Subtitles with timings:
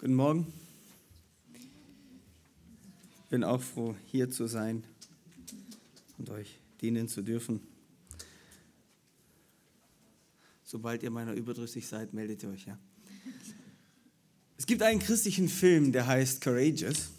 [0.00, 0.46] Guten Morgen.
[1.52, 4.82] Ich bin auch froh, hier zu sein
[6.16, 7.60] und euch dienen zu dürfen.
[10.64, 12.78] Sobald ihr meiner überdrüssig seid, meldet ihr euch, ja.
[14.56, 17.10] Es gibt einen christlichen Film, der heißt Courageous.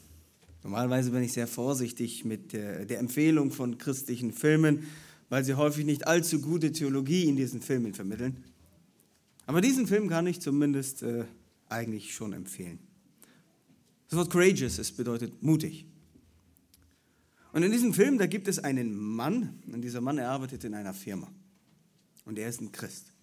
[0.64, 4.88] Normalerweise bin ich sehr vorsichtig mit der, der Empfehlung von christlichen Filmen,
[5.30, 8.44] weil sie häufig nicht allzu gute Theologie in diesen Filmen vermitteln.
[9.46, 11.26] Aber diesen Film kann ich zumindest äh,
[11.72, 12.80] eigentlich schon empfehlen.
[14.10, 15.86] Das Wort courageous, es bedeutet mutig.
[17.54, 20.74] Und in diesem Film, da gibt es einen Mann, und dieser Mann, er arbeitet in
[20.74, 21.32] einer Firma.
[22.26, 23.14] Und er ist ein Christ.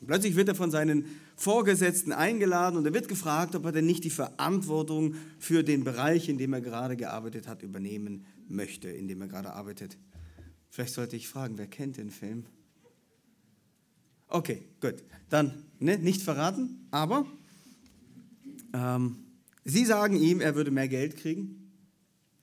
[0.00, 3.86] Und plötzlich wird er von seinen Vorgesetzten eingeladen und er wird gefragt, ob er denn
[3.86, 9.06] nicht die Verantwortung für den Bereich, in dem er gerade gearbeitet hat, übernehmen möchte, in
[9.06, 9.96] dem er gerade arbeitet.
[10.70, 12.46] Vielleicht sollte ich fragen, wer kennt den Film?
[14.26, 15.04] Okay, gut.
[15.28, 17.26] Dann ne, nicht verraten, aber
[19.64, 21.72] sie sagen ihm, er würde mehr Geld kriegen,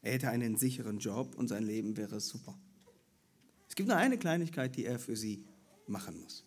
[0.02, 2.58] er hätte einen sicheren Job und sein Leben wäre super.
[3.67, 5.44] Es gibt nur eine Kleinigkeit, die er für sie
[5.88, 6.45] machen muss.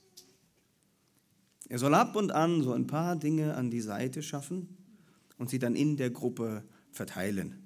[1.69, 4.77] Er soll ab und an so ein paar Dinge an die Seite schaffen
[5.39, 7.59] und sie dann in der Gruppe verteilen.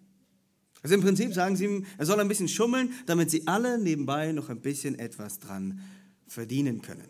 [0.83, 4.33] Also im Prinzip sagen sie ihm, er soll ein bisschen schummeln, damit sie alle nebenbei
[4.33, 5.81] noch ein bisschen etwas dran
[6.27, 7.09] verdienen können.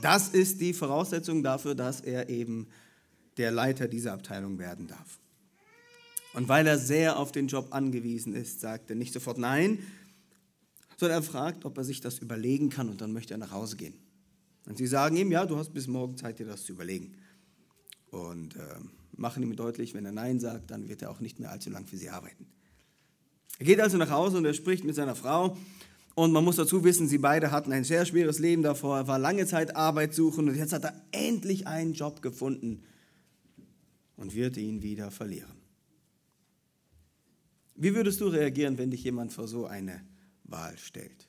[0.00, 2.68] Das ist die Voraussetzung dafür, dass er eben
[3.38, 5.18] der Leiter dieser Abteilung werden darf.
[6.34, 9.78] Und weil er sehr auf den Job angewiesen ist, sagt er nicht sofort nein,
[10.96, 13.76] sondern er fragt, ob er sich das überlegen kann und dann möchte er nach Hause
[13.76, 13.94] gehen.
[14.66, 17.14] Und sie sagen ihm, ja, du hast bis morgen Zeit, dir das zu überlegen.
[18.10, 18.60] Und äh,
[19.16, 21.86] machen ihm deutlich, wenn er Nein sagt, dann wird er auch nicht mehr allzu lang
[21.86, 22.46] für sie arbeiten.
[23.58, 25.56] Er geht also nach Hause und er spricht mit seiner Frau
[26.14, 28.98] und man muss dazu wissen, sie beide hatten ein sehr schweres Leben davor.
[28.98, 32.84] Er war lange Zeit Arbeit suchen und jetzt hat er endlich einen Job gefunden
[34.18, 35.56] und wird ihn wieder verlieren.
[37.74, 40.04] Wie würdest du reagieren, wenn dich jemand vor so eine
[40.44, 41.26] Wahl stellt?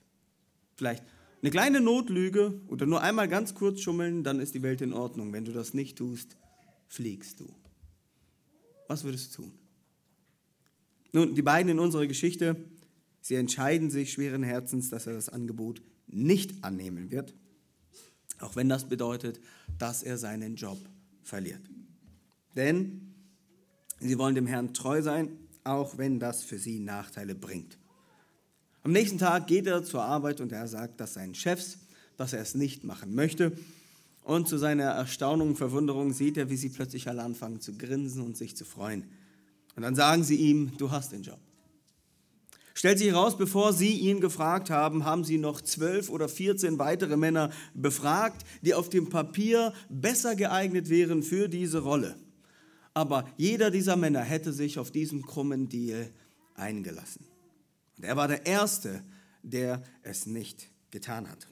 [0.75, 1.05] Vielleicht
[1.41, 5.31] eine kleine Notlüge oder nur einmal ganz kurz schummeln, dann ist die Welt in Ordnung.
[5.31, 6.35] Wenn du das nicht tust,
[6.89, 7.55] fliegst du.
[8.89, 9.53] Was würdest du tun?
[11.13, 12.57] Nun, die beiden in unserer Geschichte
[13.21, 17.33] Sie entscheiden sich schweren Herzens, dass er das Angebot nicht annehmen wird,
[18.39, 19.39] auch wenn das bedeutet,
[19.77, 20.79] dass er seinen Job
[21.21, 21.61] verliert.
[22.59, 23.13] Denn
[24.01, 25.29] sie wollen dem Herrn treu sein,
[25.63, 27.77] auch wenn das für sie Nachteile bringt.
[28.83, 31.79] Am nächsten Tag geht er zur Arbeit und er sagt dass seinen Chefs,
[32.17, 33.53] dass er es nicht machen möchte.
[34.23, 38.21] Und zu seiner Erstaunung und Verwunderung sieht er, wie sie plötzlich alle anfangen zu grinsen
[38.23, 39.05] und sich zu freuen.
[39.77, 41.39] Und dann sagen sie ihm, du hast den Job.
[42.73, 47.15] Stellt sich heraus, bevor sie ihn gefragt haben, haben sie noch zwölf oder vierzehn weitere
[47.15, 52.17] Männer befragt, die auf dem Papier besser geeignet wären für diese Rolle.
[52.99, 56.11] Aber jeder dieser Männer hätte sich auf diesen krummen Deal
[56.55, 57.25] eingelassen.
[57.95, 59.01] Und er war der Erste,
[59.41, 61.47] der es nicht getan hat.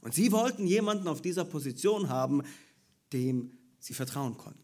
[0.00, 2.42] Und sie wollten jemanden auf dieser Position haben,
[3.12, 4.58] dem sie vertrauen konnten.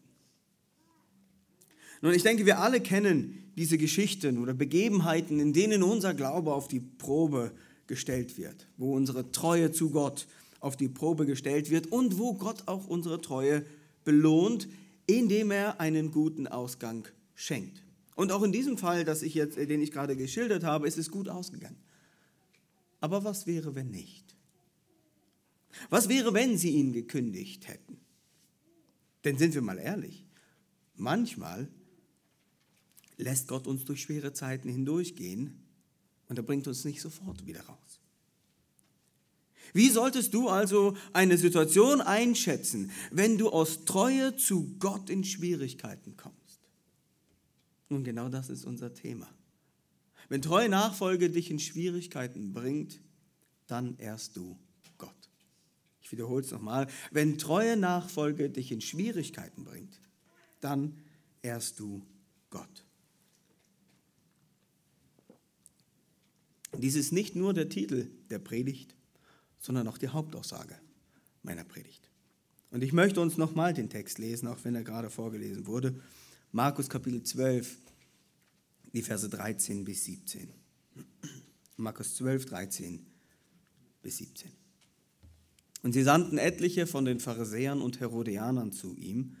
[2.01, 6.67] Nun, ich denke, wir alle kennen diese Geschichten oder Begebenheiten, in denen unser Glaube auf
[6.67, 7.53] die Probe
[7.87, 10.27] gestellt wird, wo unsere Treue zu Gott
[10.59, 13.65] auf die Probe gestellt wird und wo Gott auch unsere Treue
[14.03, 14.67] belohnt,
[15.07, 17.83] indem er einen guten Ausgang schenkt.
[18.15, 21.11] Und auch in diesem Fall, das ich jetzt, den ich gerade geschildert habe, ist es
[21.11, 21.77] gut ausgegangen.
[23.01, 24.35] Aber was wäre, wenn nicht?
[25.89, 27.99] Was wäre, wenn sie ihn gekündigt hätten?
[29.25, 30.25] Denn sind wir mal ehrlich,
[30.95, 31.67] manchmal
[33.17, 35.61] lässt Gott uns durch schwere Zeiten hindurchgehen
[36.27, 37.99] und er bringt uns nicht sofort wieder raus.
[39.75, 46.15] Wie solltest du also eine Situation einschätzen, wenn du aus Treue zu Gott in Schwierigkeiten
[46.15, 46.61] kommst?
[47.89, 49.27] Nun, genau das ist unser Thema.
[50.29, 53.01] Wenn treue Nachfolge dich in Schwierigkeiten bringt,
[53.67, 54.57] dann ehrst du
[54.97, 55.29] Gott.
[56.01, 56.87] Ich wiederhole es nochmal.
[57.11, 59.99] Wenn treue Nachfolge dich in Schwierigkeiten bringt,
[60.61, 61.01] dann
[61.41, 62.01] ehrst du
[62.49, 62.85] Gott.
[66.77, 68.94] Dies ist nicht nur der Titel der Predigt,
[69.65, 70.75] sondern auch die Hauptaussage
[71.41, 72.11] meiner Predigt.
[72.69, 75.99] Und ich möchte uns nochmal den Text lesen, auch wenn er gerade vorgelesen wurde.
[76.51, 77.75] Markus Kapitel 12,
[78.93, 80.49] die Verse 13 bis 17.
[81.77, 83.05] Markus 12, 13
[84.03, 84.51] bis 17.
[85.81, 89.35] Und sie sandten etliche von den Pharisäern und Herodianern zu ihm,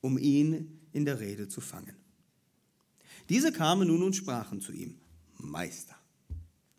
[0.00, 1.96] um ihn in der Rede zu fangen.
[3.28, 5.00] Diese kamen nun und sprachen zu ihm,
[5.38, 5.96] Meister,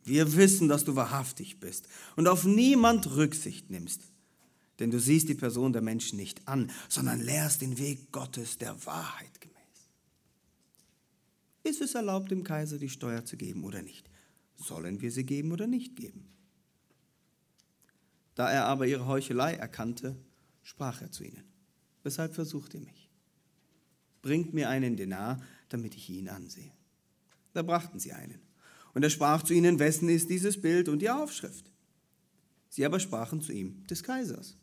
[0.05, 4.01] wir wissen, dass du wahrhaftig bist und auf niemand Rücksicht nimmst,
[4.79, 8.85] denn du siehst die Person der Menschen nicht an, sondern lehrst den Weg Gottes der
[8.85, 9.55] Wahrheit gemäß.
[11.63, 14.09] Ist es erlaubt, dem Kaiser die Steuer zu geben oder nicht?
[14.57, 16.27] Sollen wir sie geben oder nicht geben?
[18.35, 20.15] Da er aber ihre Heuchelei erkannte,
[20.61, 21.43] sprach er zu ihnen.
[22.03, 23.09] Weshalb versucht ihr mich?
[24.21, 26.71] Bringt mir einen Denar, damit ich ihn ansehe.
[27.53, 28.44] Da brachten sie einen.
[28.95, 31.69] Und er sprach zu ihnen, wessen ist dieses Bild und die Aufschrift?
[32.69, 34.57] Sie aber sprachen zu ihm, des Kaisers.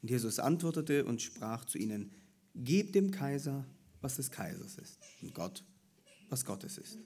[0.00, 2.12] Und Jesus antwortete und sprach zu ihnen,
[2.54, 3.66] gebt dem Kaiser,
[4.00, 5.64] was des Kaisers ist, und Gott,
[6.28, 6.98] was Gottes ist.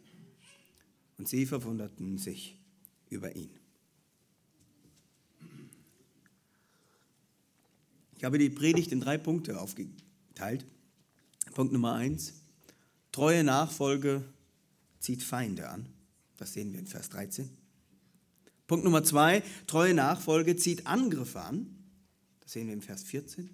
[1.17, 2.59] Und sie verwunderten sich
[3.09, 3.51] über ihn.
[8.19, 10.67] Ich habe die Predigt in drei Punkte aufgeteilt.
[11.55, 12.35] Punkt Nummer eins,
[13.11, 14.23] treue Nachfolge
[15.01, 15.94] zieht Feinde an.
[16.37, 17.51] Das sehen wir in Vers 13.
[18.67, 21.77] Punkt Nummer zwei, treue Nachfolge zieht Angriffe an.
[22.41, 23.51] Das sehen wir im Vers 14.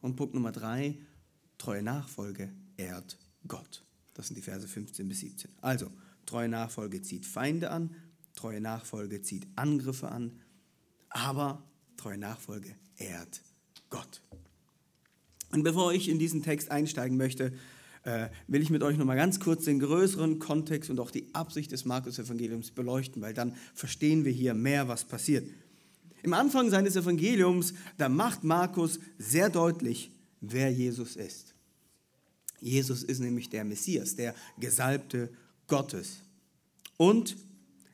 [0.00, 0.98] Und Punkt Nummer drei,
[1.56, 3.84] treue Nachfolge ehrt Gott.
[4.14, 5.50] Das sind die Verse 15 bis 17.
[5.60, 5.90] Also,
[6.26, 7.94] treue Nachfolge zieht Feinde an,
[8.34, 10.40] treue Nachfolge zieht Angriffe an,
[11.08, 11.62] aber
[11.96, 13.42] treue Nachfolge ehrt
[13.90, 14.22] Gott.
[15.50, 17.52] Und bevor ich in diesen Text einsteigen möchte,
[18.04, 21.72] äh, will ich mit euch nochmal ganz kurz den größeren Kontext und auch die Absicht
[21.72, 25.48] des Markus-Evangeliums beleuchten, weil dann verstehen wir hier mehr, was passiert.
[26.22, 30.10] Im Anfang seines Evangeliums, da macht Markus sehr deutlich,
[30.40, 31.54] wer Jesus ist.
[32.60, 35.30] Jesus ist nämlich der Messias, der Gesalbte
[35.66, 36.18] Gottes.
[36.96, 37.36] Und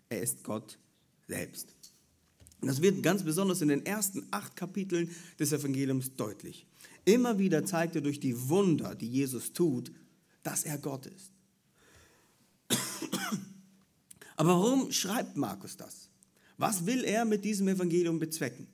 [0.09, 0.79] er ist Gott
[1.29, 1.74] selbst.
[2.67, 6.67] Das wird ganz besonders in den ersten acht Kapiteln des Evangeliums deutlich.
[7.05, 9.93] Immer wieder zeigt er durch die Wunder, die Jesus tut,
[10.43, 11.31] dass er Gott ist.
[14.37, 16.09] Aber warum schreibt Markus das?
[16.57, 18.67] Was will er mit diesem Evangelium bezwecken?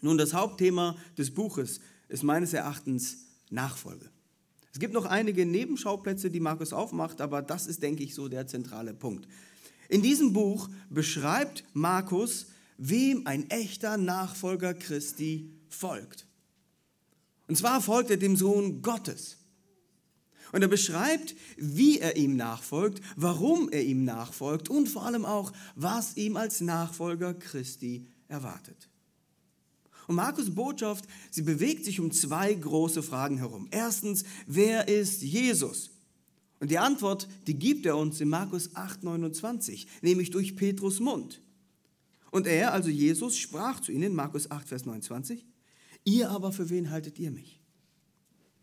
[0.00, 3.18] Nun, das Hauptthema des Buches ist meines Erachtens
[3.50, 4.10] Nachfolge.
[4.72, 8.46] Es gibt noch einige Nebenschauplätze, die Markus aufmacht, aber das ist, denke ich, so der
[8.46, 9.28] zentrale Punkt.
[9.88, 12.46] In diesem Buch beschreibt Markus,
[12.88, 16.26] wem ein echter Nachfolger Christi folgt.
[17.46, 19.36] Und zwar folgt er dem Sohn Gottes.
[20.50, 25.52] Und er beschreibt, wie er ihm nachfolgt, warum er ihm nachfolgt und vor allem auch,
[25.76, 28.88] was ihm als Nachfolger Christi erwartet.
[30.08, 33.68] Und Markus Botschaft, sie bewegt sich um zwei große Fragen herum.
[33.70, 35.90] Erstens, wer ist Jesus?
[36.58, 41.40] Und die Antwort, die gibt er uns in Markus 8, 29, nämlich durch Petrus Mund.
[42.32, 45.46] Und er, also Jesus, sprach zu ihnen, Markus 8, Vers 29,
[46.04, 47.60] Ihr aber, für wen haltet ihr mich?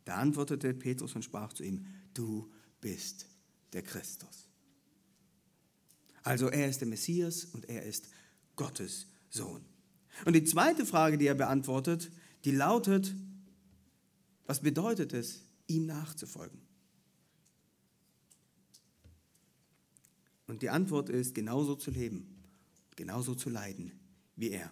[0.06, 1.86] Da antwortete Petrus und sprach zu ihm,
[2.16, 2.51] du
[2.81, 3.27] bist
[3.71, 4.50] der Christus.
[6.24, 8.10] Also er ist der Messias und er ist
[8.56, 9.63] Gottes Sohn.
[10.25, 12.12] Und die zweite Frage, die er beantwortet,
[12.45, 13.13] die lautet,
[14.48, 16.60] was bedeutet es, ihm nachzufolgen?
[20.48, 22.38] Und die Antwort ist, genauso zu leben,
[23.00, 23.94] genauso zu leiden
[24.36, 24.72] wie er.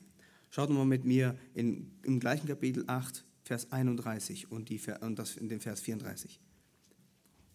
[0.49, 5.37] Schaut mal mit mir in, im gleichen Kapitel 8, Vers 31 und, die, und das
[5.37, 6.39] in den Vers 34.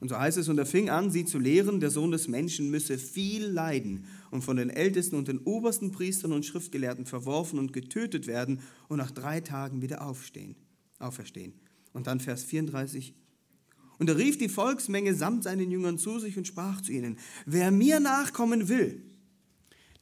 [0.01, 2.71] Und so heißt es, und er fing an, sie zu lehren, der Sohn des Menschen
[2.71, 7.73] müsse viel leiden und von den Ältesten und den obersten Priestern und Schriftgelehrten verworfen und
[7.73, 10.57] getötet werden und nach drei Tagen wieder aufstehen,
[10.99, 11.53] auferstehen.
[11.93, 13.15] Und dann Vers 34.
[13.99, 17.71] Und er rief die Volksmenge samt seinen Jüngern zu sich und sprach zu ihnen, wer
[17.71, 19.03] mir nachkommen will,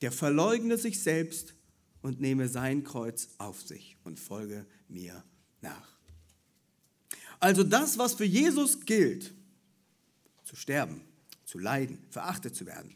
[0.00, 1.54] der verleugne sich selbst
[2.02, 5.24] und nehme sein Kreuz auf sich und folge mir
[5.60, 5.98] nach.
[7.38, 9.32] Also das, was für Jesus gilt,
[10.44, 11.02] zu sterben,
[11.44, 12.94] zu leiden, verachtet zu werden,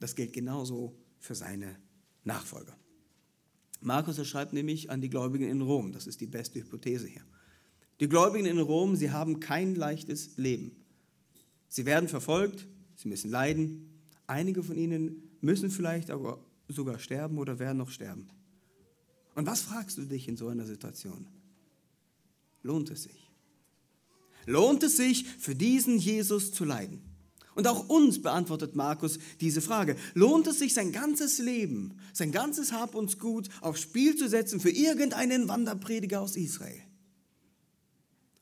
[0.00, 1.76] das gilt genauso für seine
[2.24, 2.76] Nachfolger.
[3.80, 7.22] Markus schreibt nämlich an die Gläubigen in Rom, das ist die beste Hypothese hier.
[8.00, 10.84] Die Gläubigen in Rom, sie haben kein leichtes Leben.
[11.68, 12.66] Sie werden verfolgt,
[12.96, 14.02] sie müssen leiden.
[14.26, 18.28] Einige von ihnen müssen vielleicht aber sogar sterben oder werden noch sterben.
[19.34, 21.26] Und was fragst du dich in so einer Situation?
[22.62, 23.30] Lohnt es sich?
[24.46, 27.02] Lohnt es sich, für diesen Jesus zu leiden?
[27.54, 29.96] Und auch uns beantwortet Markus diese Frage.
[30.14, 34.60] Lohnt es sich, sein ganzes Leben, sein ganzes Hab und Gut aufs Spiel zu setzen
[34.60, 36.80] für irgendeinen Wanderprediger aus Israel?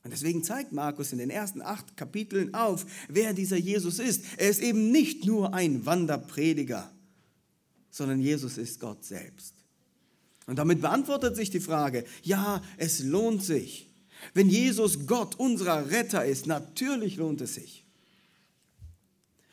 [0.07, 4.23] Und deswegen zeigt Markus in den ersten acht Kapiteln auf, wer dieser Jesus ist.
[4.37, 6.93] Er ist eben nicht nur ein Wanderprediger,
[7.91, 9.55] sondern Jesus ist Gott selbst.
[10.47, 13.91] Und damit beantwortet sich die Frage, ja, es lohnt sich.
[14.33, 17.85] Wenn Jesus Gott, unser Retter ist, natürlich lohnt es sich.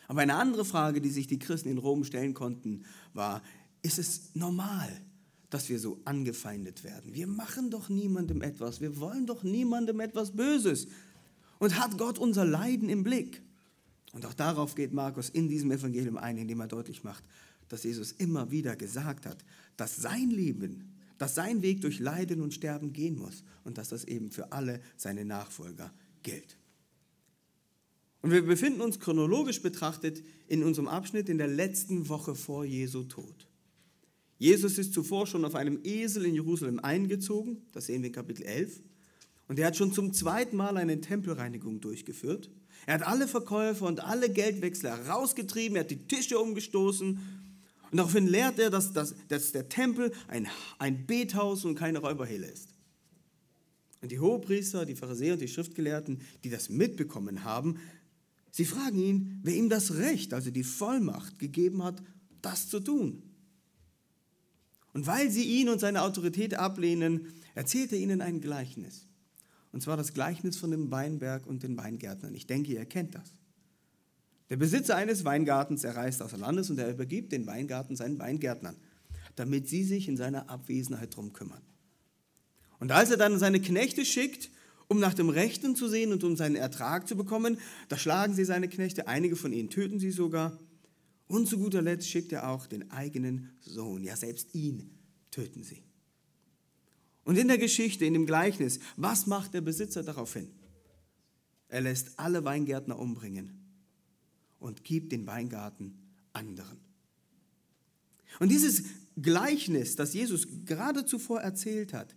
[0.08, 3.42] Aber eine andere Frage, die sich die Christen in Rom stellen konnten, war,
[3.82, 5.02] ist es normal,
[5.54, 7.14] dass wir so angefeindet werden?
[7.14, 10.88] Wir machen doch niemandem etwas, wir wollen doch niemandem etwas Böses.
[11.60, 13.44] Und hat Gott unser Leiden im Blick?
[14.14, 17.24] Und auch darauf geht Markus in diesem Evangelium ein, indem er deutlich macht,
[17.68, 19.46] dass Jesus immer wieder gesagt hat,
[19.78, 24.06] dass sein Leben, dass sein Weg durch Leiden und Sterben gehen muss und dass das
[24.06, 25.94] eben für alle seine Nachfolger
[26.24, 26.58] gilt.
[28.24, 33.04] Und wir befinden uns chronologisch betrachtet in unserem Abschnitt in der letzten Woche vor Jesu
[33.04, 33.48] Tod.
[34.44, 38.44] Jesus ist zuvor schon auf einem Esel in Jerusalem eingezogen, das sehen wir in Kapitel
[38.44, 38.82] 11.
[39.48, 42.52] Und er hat schon zum zweiten Mal eine Tempelreinigung durchgeführt.
[42.86, 47.08] Er hat alle Verkäufer und alle Geldwechsler herausgetrieben, er hat die Tische umgestoßen.
[47.90, 52.48] Und daraufhin lehrt er, dass, dass, dass der Tempel ein, ein Bethaus und keine Räuberhöhle
[52.48, 52.68] ist.
[54.02, 57.78] Und die Hohepriester, die Pharisäer und die Schriftgelehrten, die das mitbekommen haben,
[58.52, 62.04] Sie fragen ihn, wer ihm das Recht, also die Vollmacht gegeben hat,
[62.42, 63.24] das zu tun.
[64.94, 69.08] Und weil sie ihn und seine Autorität ablehnen, erzählt er ihnen ein Gleichnis.
[69.72, 72.36] Und zwar das Gleichnis von dem Weinberg und den Weingärtnern.
[72.36, 73.34] Ich denke, ihr kennt das.
[74.50, 78.76] Der Besitzer eines Weingartens, er reist außer Landes und er übergibt den Weingarten seinen Weingärtnern,
[79.36, 81.64] damit sie sich in seiner Abwesenheit drum kümmern.
[82.80, 84.52] Und als er dann seine Knechte schickt,
[84.88, 87.58] um nach dem Rechten zu sehen und um seinen Ertrag zu bekommen.
[87.90, 90.60] Da schlagen sie seine Knechte, einige von ihnen töten sie sogar.
[91.34, 94.92] Und zu guter Letzt schickt er auch den eigenen Sohn, ja selbst ihn
[95.32, 95.82] töten sie.
[97.24, 100.52] Und in der Geschichte, in dem Gleichnis, was macht der Besitzer daraufhin?
[101.70, 103.50] Er lässt alle Weingärtner umbringen
[104.60, 105.98] und gibt den Weingarten
[106.34, 106.78] anderen.
[108.40, 108.84] Und dieses
[109.20, 112.16] Gleichnis, das Jesus gerade zuvor erzählt hat,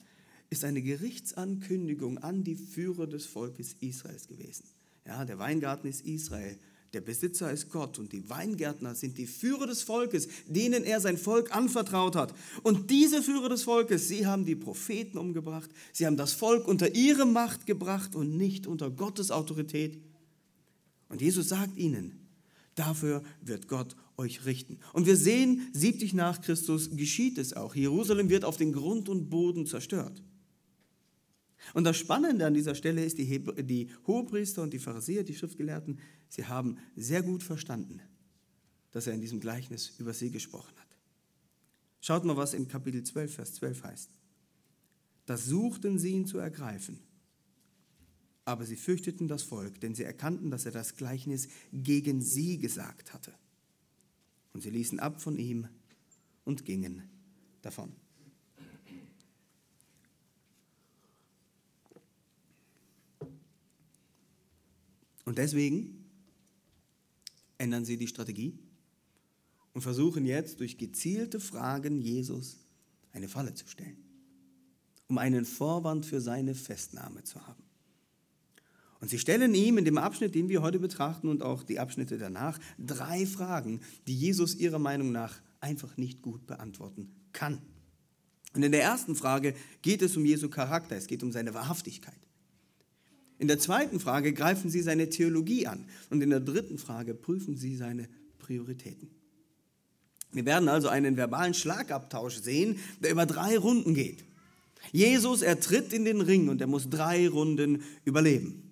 [0.50, 4.66] ist eine Gerichtsankündigung an die Führer des Volkes Israels gewesen.
[5.06, 6.58] Ja, der Weingarten ist Israel,
[6.92, 11.18] der Besitzer ist Gott und die Weingärtner sind die Führer des Volkes, denen er sein
[11.18, 12.34] Volk anvertraut hat.
[12.62, 16.94] Und diese Führer des Volkes, sie haben die Propheten umgebracht, sie haben das Volk unter
[16.94, 20.00] ihre Macht gebracht und nicht unter Gottes Autorität.
[21.08, 22.26] Und Jesus sagt ihnen,
[22.74, 24.78] dafür wird Gott euch richten.
[24.92, 27.74] Und wir sehen, 70 nach Christus geschieht es auch.
[27.74, 30.22] Jerusalem wird auf den Grund und Boden zerstört.
[31.74, 35.98] Und das Spannende an dieser Stelle ist, die, die Hohepriester und die Pharisäer, die Schriftgelehrten,
[36.28, 38.00] sie haben sehr gut verstanden,
[38.92, 40.86] dass er in diesem Gleichnis über sie gesprochen hat.
[42.00, 44.10] Schaut mal, was in Kapitel 12, Vers 12 heißt.
[45.26, 47.00] Da suchten sie ihn zu ergreifen,
[48.44, 53.12] aber sie fürchteten das Volk, denn sie erkannten, dass er das Gleichnis gegen sie gesagt
[53.12, 53.34] hatte.
[54.52, 55.66] Und sie ließen ab von ihm
[56.44, 57.02] und gingen
[57.60, 57.92] davon.
[65.26, 66.04] Und deswegen
[67.58, 68.58] ändern sie die Strategie
[69.74, 72.56] und versuchen jetzt durch gezielte Fragen Jesus
[73.12, 73.98] eine Falle zu stellen,
[75.08, 77.62] um einen Vorwand für seine Festnahme zu haben.
[79.00, 82.16] Und sie stellen ihm in dem Abschnitt, den wir heute betrachten und auch die Abschnitte
[82.16, 87.60] danach, drei Fragen, die Jesus ihrer Meinung nach einfach nicht gut beantworten kann.
[88.54, 92.25] Und in der ersten Frage geht es um Jesu Charakter, es geht um seine Wahrhaftigkeit.
[93.38, 97.56] In der zweiten Frage greifen Sie seine Theologie an und in der dritten Frage prüfen
[97.56, 99.10] Sie seine Prioritäten.
[100.32, 104.24] Wir werden also einen verbalen Schlagabtausch sehen, der über drei Runden geht.
[104.92, 108.62] Jesus, er tritt in den Ring und er muss drei Runden überleben.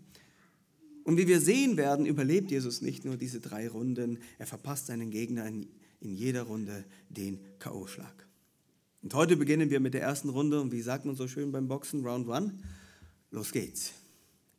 [1.05, 5.11] Und wie wir sehen werden, überlebt Jesus nicht nur diese drei Runden, er verpasst seinen
[5.11, 5.67] Gegner in,
[6.01, 8.13] jeder Runde den K.O.-Schlag.
[9.03, 11.67] Und heute beginnen wir mit der ersten Runde und wie sagt man so schön beim
[11.67, 12.59] Boxen, Round One,
[13.31, 13.95] los geht's.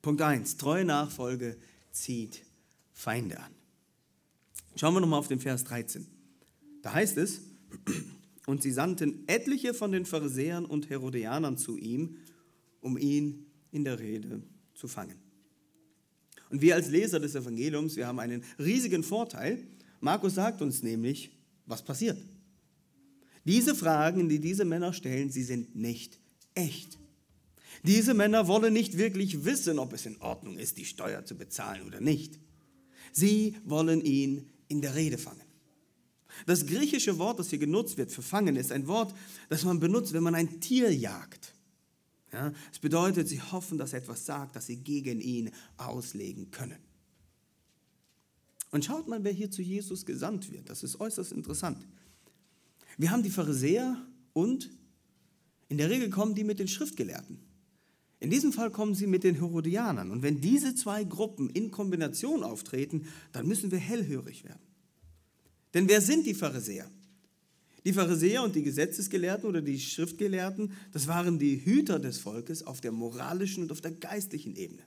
[0.05, 0.57] Punkt 1.
[0.57, 1.57] Treue Nachfolge
[1.91, 2.43] zieht
[2.93, 3.51] Feinde an.
[4.75, 6.05] Schauen wir nochmal auf den Vers 13.
[6.83, 7.41] Da heißt es,
[8.45, 12.17] und sie sandten etliche von den Pharisäern und Herodianern zu ihm,
[12.81, 14.43] um ihn in der Rede
[14.75, 15.17] zu fangen.
[16.51, 19.57] Und wir als Leser des Evangeliums, wir haben einen riesigen Vorteil.
[20.01, 21.31] Markus sagt uns nämlich,
[21.65, 22.19] was passiert.
[23.43, 26.19] Diese Fragen, die diese Männer stellen, sie sind nicht
[26.53, 27.00] echt.
[27.86, 31.86] Diese Männer wollen nicht wirklich wissen, ob es in Ordnung ist, die Steuer zu bezahlen
[31.86, 32.39] oder nicht.
[33.12, 35.42] Sie wollen ihn in der Rede fangen.
[36.46, 39.13] Das griechische Wort, das hier genutzt wird für fangen, ist ein Wort,
[39.50, 41.54] das man benutzt, wenn man ein Tier jagt.
[42.34, 42.51] Ja,
[42.82, 46.80] bedeutet, sie hoffen, dass er etwas sagt, das sie gegen ihn auslegen können.
[48.72, 50.70] Und schaut mal, wer hier zu Jesus gesandt wird.
[50.70, 51.88] Das ist äußerst interessant.
[52.98, 54.70] Wir haben die Pharisäer und
[55.70, 57.39] in der Regel kommen die mit den Schriftgelehrten.
[58.25, 60.10] In diesem Fall kommen sie mit den Herodianern.
[60.10, 64.63] Und wenn diese zwei Gruppen in Kombination auftreten, dann müssen wir hellhörig werden.
[65.75, 66.89] Denn wer sind die Pharisäer?
[67.86, 72.82] Die Pharisäer und die Gesetzesgelehrten oder die Schriftgelehrten, das waren die Hüter des Volkes auf
[72.82, 74.82] der moralischen und auf der geistlichen Ebene.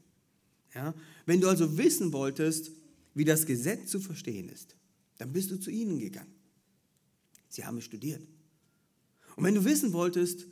[0.74, 0.92] Ja?
[1.24, 2.72] Wenn du also wissen wolltest,
[3.14, 4.74] wie das Gesetz zu verstehen ist,
[5.18, 6.34] dann bist du zu ihnen gegangen.
[7.48, 8.26] Sie haben es studiert.
[9.36, 10.48] Und wenn du wissen wolltest,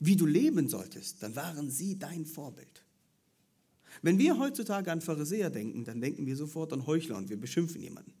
[0.00, 2.84] wie du leben solltest, dann waren sie dein Vorbild.
[4.02, 7.82] Wenn wir heutzutage an Pharisäer denken, dann denken wir sofort an Heuchler und wir beschimpfen
[7.82, 8.12] jemanden.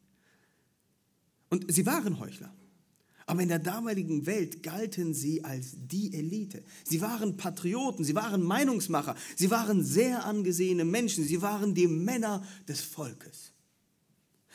[1.50, 2.52] Und sie waren Heuchler.
[3.26, 6.64] Aber in der damaligen Welt galten sie als die Elite.
[6.82, 12.42] Sie waren Patrioten, sie waren Meinungsmacher, sie waren sehr angesehene Menschen, sie waren die Männer
[12.66, 13.52] des Volkes.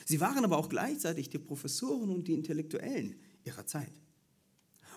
[0.04, 3.14] Sie waren aber auch gleichzeitig die Professoren und die Intellektuellen
[3.44, 3.92] ihrer Zeit.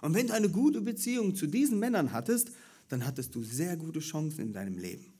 [0.01, 2.51] Und wenn du eine gute Beziehung zu diesen Männern hattest,
[2.89, 5.13] dann hattest du sehr gute Chancen in deinem Leben.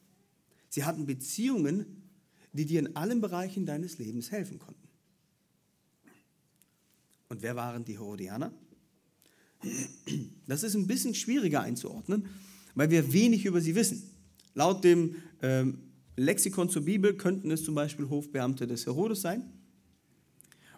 [0.70, 1.86] Sie hatten Beziehungen,
[2.54, 4.88] die dir in allen Bereichen deines Lebens helfen konnten.
[7.30, 8.54] Und wer waren die Herodianer?
[10.46, 12.28] Das ist ein bisschen schwieriger einzuordnen,
[12.76, 14.04] weil wir wenig über sie wissen.
[14.54, 15.80] Laut dem ähm,
[16.16, 19.52] Lexikon zur Bibel könnten es zum Beispiel Hofbeamte des Herodes sein.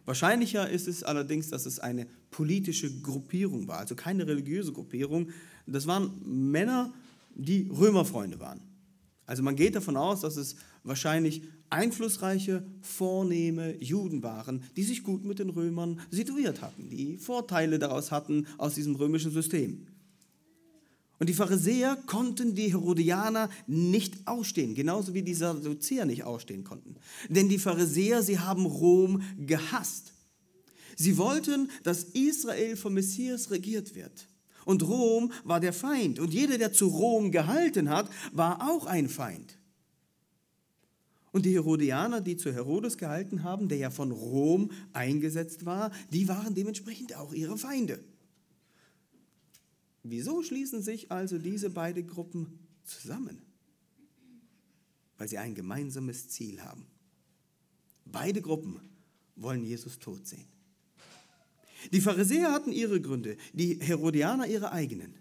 [0.10, 5.30] Wahrscheinlicher ist es allerdings, dass es eine politische Gruppierung war, also keine religiöse Gruppierung.
[5.68, 6.92] Das waren Männer,
[7.36, 8.60] die Römerfreunde waren.
[9.28, 15.25] Also man geht davon aus, dass es wahrscheinlich einflussreiche, vornehme Juden waren, die sich gut
[15.25, 19.86] mit den Römern situiert hatten, die Vorteile daraus hatten aus diesem römischen System.
[21.19, 26.95] Und die Pharisäer konnten die Herodianer nicht ausstehen, genauso wie die Sadduzäer nicht ausstehen konnten.
[27.27, 30.13] Denn die Pharisäer, sie haben Rom gehasst.
[30.95, 34.27] Sie wollten, dass Israel vom Messias regiert wird.
[34.63, 36.19] Und Rom war der Feind.
[36.19, 39.57] Und jeder, der zu Rom gehalten hat, war auch ein Feind.
[41.31, 46.27] Und die Herodianer, die zu Herodes gehalten haben, der ja von Rom eingesetzt war, die
[46.27, 47.99] waren dementsprechend auch ihre Feinde.
[50.03, 53.41] Wieso schließen sich also diese beiden Gruppen zusammen?
[55.18, 56.86] Weil sie ein gemeinsames Ziel haben.
[58.06, 58.79] Beide Gruppen
[59.36, 60.47] wollen Jesus tot sehen.
[61.91, 65.15] Die Pharisäer hatten ihre Gründe, die Herodianer ihre eigenen.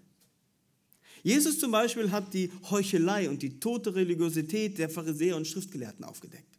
[1.23, 6.59] Jesus zum Beispiel hat die Heuchelei und die tote Religiosität der Pharisäer und Schriftgelehrten aufgedeckt.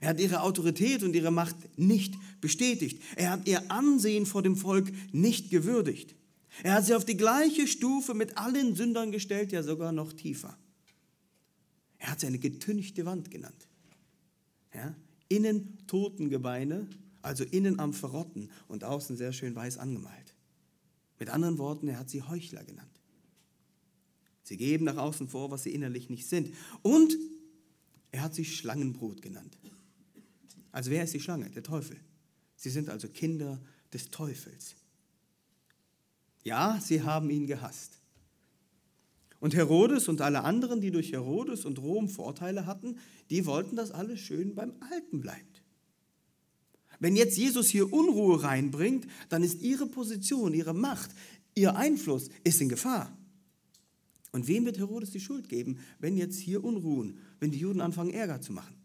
[0.00, 3.00] Er hat ihre Autorität und ihre Macht nicht bestätigt.
[3.14, 6.15] Er hat ihr Ansehen vor dem Volk nicht gewürdigt.
[6.62, 10.56] Er hat sie auf die gleiche Stufe mit allen Sündern gestellt, ja sogar noch tiefer.
[11.98, 13.68] Er hat sie eine getünchte Wand genannt.
[14.74, 14.94] Ja?
[15.28, 16.88] Innen Totengebeine
[17.26, 20.34] also innen am Verrotten und außen sehr schön weiß angemalt.
[21.18, 22.88] Mit anderen Worten, er hat sie Heuchler genannt.
[24.44, 26.54] Sie geben nach außen vor, was sie innerlich nicht sind.
[26.82, 27.16] Und
[28.12, 29.58] er hat sie Schlangenbrut genannt.
[30.70, 31.50] Also wer ist die Schlange?
[31.50, 31.96] Der Teufel.
[32.54, 33.60] Sie sind also Kinder
[33.92, 34.76] des Teufels.
[36.46, 37.98] Ja, sie haben ihn gehasst.
[39.40, 42.98] Und Herodes und alle anderen, die durch Herodes und Rom Vorteile hatten,
[43.30, 45.64] die wollten, dass alles schön beim Alten bleibt.
[47.00, 51.10] Wenn jetzt Jesus hier Unruhe reinbringt, dann ist ihre Position, ihre Macht,
[51.56, 53.18] ihr Einfluss ist in Gefahr.
[54.30, 58.10] Und wem wird Herodes die Schuld geben, wenn jetzt hier Unruhen, wenn die Juden anfangen
[58.10, 58.76] Ärger zu machen?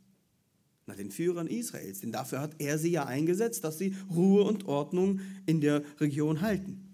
[0.88, 4.65] Na, den Führern Israels, denn dafür hat er sie ja eingesetzt, dass sie Ruhe und
[4.65, 6.88] Ordnung in der Region halten.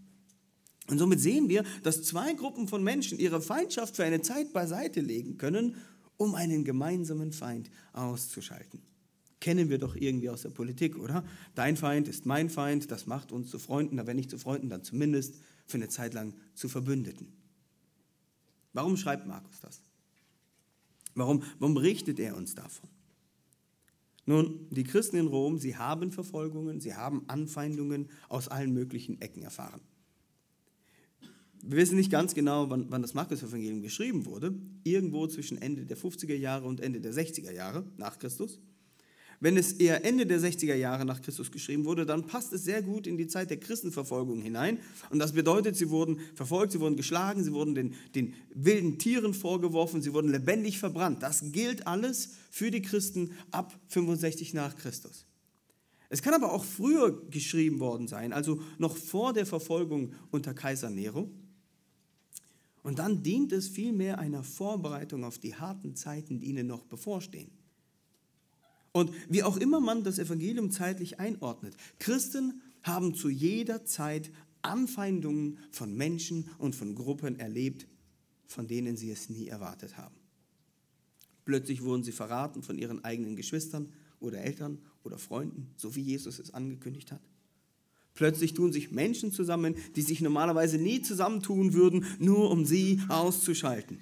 [0.89, 5.01] Und somit sehen wir, dass zwei Gruppen von Menschen ihre Feindschaft für eine Zeit beiseite
[5.01, 5.75] legen können,
[6.15, 8.81] um einen gemeinsamen Feind auszuschalten.
[9.39, 11.23] Kennen wir doch irgendwie aus der Politik, oder?
[11.53, 14.69] Dein Feind ist mein Feind, das macht uns zu Freunden, aber wenn nicht zu Freunden,
[14.69, 15.35] dann zumindest
[15.67, 17.27] für eine Zeit lang zu Verbündeten.
[18.73, 19.81] Warum schreibt Markus das?
[21.13, 22.89] Warum, warum berichtet er uns davon?
[24.25, 29.41] Nun, die Christen in Rom, sie haben Verfolgungen, sie haben Anfeindungen aus allen möglichen Ecken
[29.41, 29.81] erfahren.
[31.63, 34.53] Wir wissen nicht ganz genau, wann, wann das Markus-Evangelium geschrieben wurde.
[34.83, 38.59] Irgendwo zwischen Ende der 50er Jahre und Ende der 60er Jahre nach Christus.
[39.39, 42.81] Wenn es eher Ende der 60er Jahre nach Christus geschrieben wurde, dann passt es sehr
[42.81, 44.79] gut in die Zeit der Christenverfolgung hinein.
[45.11, 49.35] Und das bedeutet, sie wurden verfolgt, sie wurden geschlagen, sie wurden den, den wilden Tieren
[49.35, 51.21] vorgeworfen, sie wurden lebendig verbrannt.
[51.21, 55.25] Das gilt alles für die Christen ab 65 nach Christus.
[56.09, 60.89] Es kann aber auch früher geschrieben worden sein, also noch vor der Verfolgung unter Kaiser
[60.89, 61.29] Nero.
[62.83, 67.51] Und dann dient es vielmehr einer Vorbereitung auf die harten Zeiten, die ihnen noch bevorstehen.
[68.91, 75.59] Und wie auch immer man das Evangelium zeitlich einordnet, Christen haben zu jeder Zeit Anfeindungen
[75.71, 77.87] von Menschen und von Gruppen erlebt,
[78.45, 80.15] von denen sie es nie erwartet haben.
[81.45, 86.39] Plötzlich wurden sie verraten von ihren eigenen Geschwistern oder Eltern oder Freunden, so wie Jesus
[86.39, 87.21] es angekündigt hat.
[88.17, 93.99] Plötzlich tun sich Menschen zusammen, die sich normalerweise nie zusammentun würden, nur um sie auszuschalten.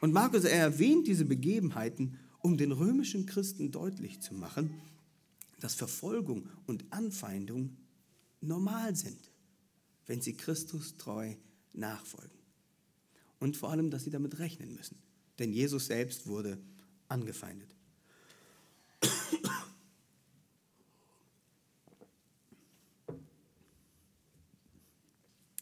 [0.00, 4.80] Und Markus, er erwähnt diese Begebenheiten, um den römischen Christen deutlich zu machen,
[5.60, 7.76] dass Verfolgung und Anfeindung
[8.40, 9.30] normal sind,
[10.06, 11.34] wenn sie Christus treu
[11.74, 12.38] nachfolgen.
[13.40, 14.96] Und vor allem, dass sie damit rechnen müssen.
[15.38, 16.56] Denn Jesus selbst wurde
[17.08, 17.75] angefeindet.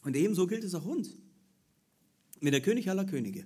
[0.05, 1.17] Und ebenso gilt es auch uns.
[2.39, 3.45] Wenn der König aller Könige,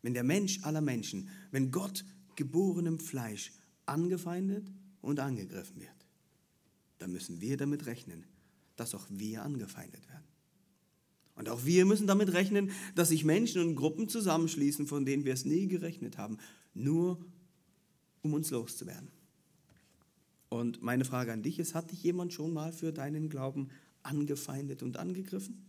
[0.00, 2.04] wenn der Mensch aller Menschen, wenn Gott
[2.36, 3.52] geborenem Fleisch
[3.84, 4.70] angefeindet
[5.02, 5.90] und angegriffen wird,
[6.98, 8.24] dann müssen wir damit rechnen,
[8.76, 10.24] dass auch wir angefeindet werden.
[11.34, 15.32] Und auch wir müssen damit rechnen, dass sich Menschen und Gruppen zusammenschließen, von denen wir
[15.32, 16.38] es nie gerechnet haben,
[16.74, 17.18] nur
[18.22, 19.10] um uns loszuwerden.
[20.48, 23.70] Und meine Frage an dich ist, hat dich jemand schon mal für deinen Glauben
[24.02, 25.66] angefeindet und angegriffen?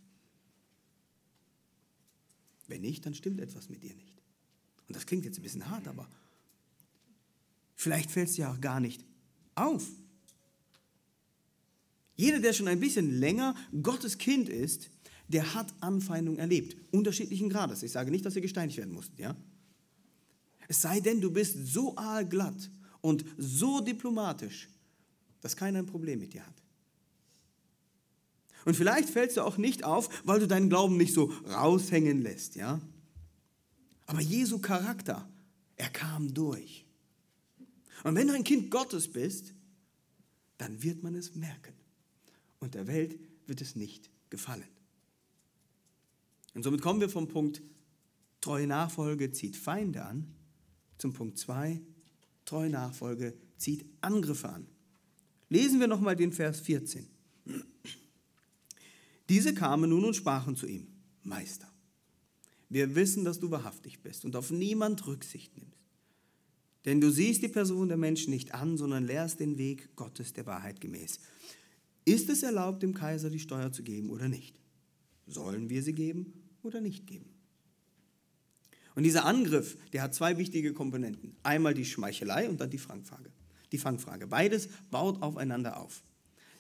[2.68, 4.22] Wenn nicht, dann stimmt etwas mit dir nicht.
[4.88, 6.08] Und das klingt jetzt ein bisschen hart, aber
[7.76, 9.04] vielleicht fällt es dir auch gar nicht
[9.56, 9.88] auf.
[12.16, 14.90] Jeder, der schon ein bisschen länger Gottes Kind ist,
[15.28, 17.84] der hat Anfeindung erlebt, unterschiedlichen Grades.
[17.84, 19.36] Ich sage nicht, dass ihr gesteinigt werden musstet, ja?
[20.68, 22.70] Es sei denn, du bist so aalglatt
[23.02, 24.70] und so diplomatisch,
[25.42, 26.61] dass keiner ein Problem mit dir hat.
[28.66, 32.56] Und vielleicht fällst du auch nicht auf, weil du deinen Glauben nicht so raushängen lässt,
[32.56, 32.80] ja?
[34.06, 35.28] Aber Jesu Charakter,
[35.78, 36.86] er kam durch.
[38.04, 39.54] Und wenn du ein Kind Gottes bist,
[40.58, 41.74] dann wird man es merken.
[42.60, 44.68] Und der Welt wird es nicht gefallen.
[46.54, 47.62] Und somit kommen wir vom Punkt,
[48.42, 50.36] treue Nachfolge zieht Feinde an,
[50.98, 51.82] zum Punkt 2,
[52.46, 54.68] treue Nachfolge zieht Angriffe an.
[55.50, 57.08] Lesen wir nochmal den Vers 14.
[59.32, 60.88] Diese kamen nun und sprachen zu ihm,
[61.24, 61.72] Meister,
[62.68, 65.78] wir wissen, dass du wahrhaftig bist und auf niemand Rücksicht nimmst.
[66.84, 70.46] Denn du siehst die Person der Menschen nicht an, sondern lehrst den Weg Gottes der
[70.48, 71.22] Wahrheit gemäß.
[72.04, 74.60] Ist es erlaubt, dem Kaiser die Steuer zu geben oder nicht?
[75.28, 77.30] Sollen wir sie geben oder nicht geben?
[78.96, 81.38] Und dieser Angriff, der hat zwei wichtige Komponenten.
[81.42, 83.32] Einmal die Schmeichelei und dann die Fangfrage.
[83.72, 84.28] Die Fangfrage.
[84.28, 86.04] Beides baut aufeinander auf.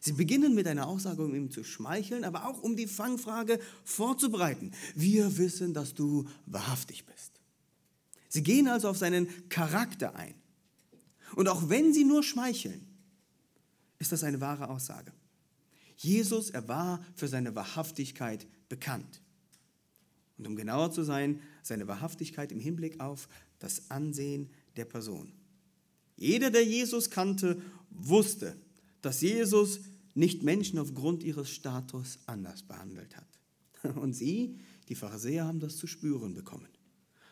[0.04, 4.72] Sie beginnen mit einer Aussage, um ihm zu schmeicheln, aber auch um die Fangfrage vorzubereiten.
[4.96, 7.40] Wir wissen, dass du wahrhaftig bist.
[8.28, 10.34] Sie gehen also auf seinen Charakter ein.
[11.36, 12.88] Und auch wenn sie nur schmeicheln,
[14.00, 15.14] ist das eine wahre Aussage.
[15.98, 19.22] Jesus, er war für seine Wahrhaftigkeit bekannt.
[20.40, 25.32] Und um genauer zu sein, seine Wahrhaftigkeit im Hinblick auf das Ansehen der Person.
[26.16, 27.62] Jeder, der Jesus kannte,
[27.92, 28.56] wusste,
[29.02, 29.82] dass Jesus
[30.14, 33.96] nicht Menschen aufgrund ihres Status anders behandelt hat.
[33.96, 36.68] Und sie, die Pharisäer, haben das zu spüren bekommen,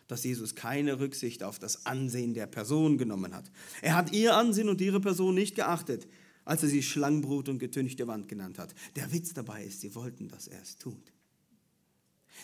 [0.08, 3.52] dass Jesus keine Rücksicht auf das Ansehen der Person genommen hat.
[3.82, 6.08] Er hat ihr Ansehen und ihre Person nicht geachtet,
[6.46, 8.74] als er sie Schlangenbrut und getünchte Wand genannt hat.
[8.96, 11.14] Der Witz dabei ist, sie wollten, dass er es tut.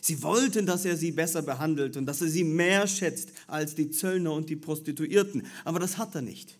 [0.01, 3.89] Sie wollten, dass er sie besser behandelt und dass er sie mehr schätzt als die
[3.89, 5.47] Zöllner und die Prostituierten.
[5.63, 6.59] Aber das hat er nicht.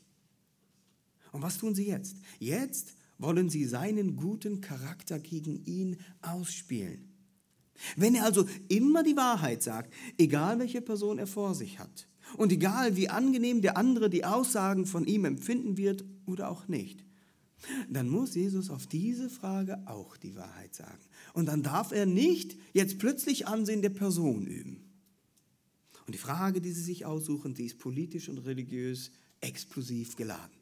[1.32, 2.16] Und was tun sie jetzt?
[2.40, 7.10] Jetzt wollen sie seinen guten Charakter gegen ihn ausspielen.
[7.96, 12.52] Wenn er also immer die Wahrheit sagt, egal welche Person er vor sich hat und
[12.52, 17.04] egal wie angenehm der andere die Aussagen von ihm empfinden wird oder auch nicht,
[17.90, 21.04] dann muss Jesus auf diese Frage auch die Wahrheit sagen.
[21.34, 24.84] Und dann darf er nicht jetzt plötzlich Ansehen der Person üben.
[26.06, 30.55] Und die Frage, die sie sich aussuchen, die ist politisch und religiös explosiv geladen.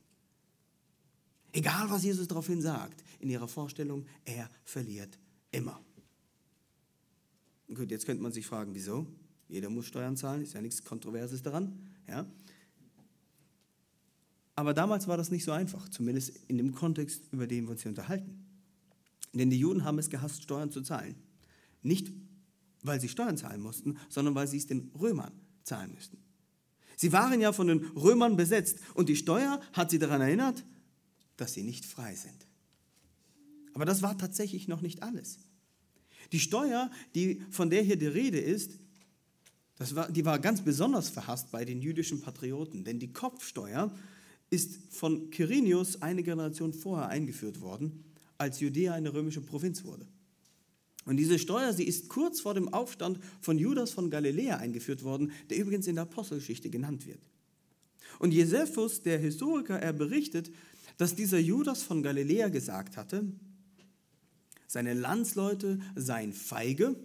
[1.53, 5.17] Egal, was Jesus daraufhin sagt, in ihrer Vorstellung, er verliert
[5.51, 5.79] immer.
[7.73, 9.07] Gut, jetzt könnte man sich fragen, wieso?
[9.47, 11.79] Jeder muss Steuern zahlen, ist ja nichts Kontroverses daran.
[12.07, 12.25] Ja?
[14.55, 17.83] Aber damals war das nicht so einfach, zumindest in dem Kontext, über den wir uns
[17.83, 18.45] hier unterhalten.
[19.31, 21.15] Denn die Juden haben es gehasst, Steuern zu zahlen.
[21.83, 22.11] Nicht,
[22.81, 26.17] weil sie Steuern zahlen mussten, sondern weil sie es den Römern zahlen müssten.
[26.95, 30.63] Sie waren ja von den Römern besetzt und die Steuer hat sie daran erinnert,
[31.37, 32.47] dass sie nicht frei sind.
[33.73, 35.39] Aber das war tatsächlich noch nicht alles.
[36.31, 38.71] Die Steuer, die, von der hier die Rede ist,
[39.77, 43.91] das war, die war ganz besonders verhasst bei den jüdischen Patrioten, denn die Kopfsteuer
[44.49, 48.03] ist von Quirinius eine Generation vorher eingeführt worden,
[48.37, 50.07] als Judäa eine römische Provinz wurde.
[51.05, 55.31] Und diese Steuer, sie ist kurz vor dem Aufstand von Judas von Galiläa eingeführt worden,
[55.49, 57.19] der übrigens in der Apostelgeschichte genannt wird.
[58.19, 60.51] Und Josephus, der Historiker, er berichtet,
[60.97, 63.25] dass dieser Judas von Galiläa gesagt hatte,
[64.67, 66.95] seine Landsleute seien feige,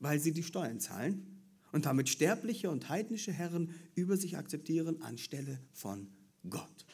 [0.00, 1.40] weil sie die Steuern zahlen
[1.72, 6.08] und damit sterbliche und heidnische Herren über sich akzeptieren anstelle von
[6.48, 6.86] Gott.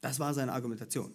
[0.00, 1.12] Das war seine Argumentation.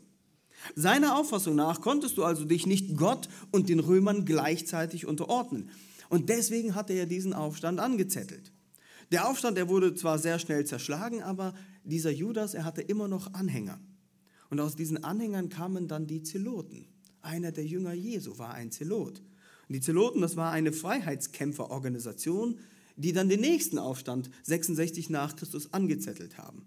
[0.76, 5.70] Seiner Auffassung nach konntest du also dich nicht Gott und den Römern gleichzeitig unterordnen.
[6.10, 8.52] Und deswegen hatte er diesen Aufstand angezettelt.
[9.12, 13.34] Der Aufstand, der wurde zwar sehr schnell zerschlagen, aber dieser Judas, er hatte immer noch
[13.34, 13.80] Anhänger.
[14.56, 16.88] Und aus diesen Anhängern kamen dann die Zeloten.
[17.22, 19.22] Einer der Jünger Jesu war ein Zelot.
[19.68, 22.58] Und die Zeloten, das war eine Freiheitskämpferorganisation,
[22.96, 26.66] die dann den nächsten Aufstand 66 nach Christus angezettelt haben.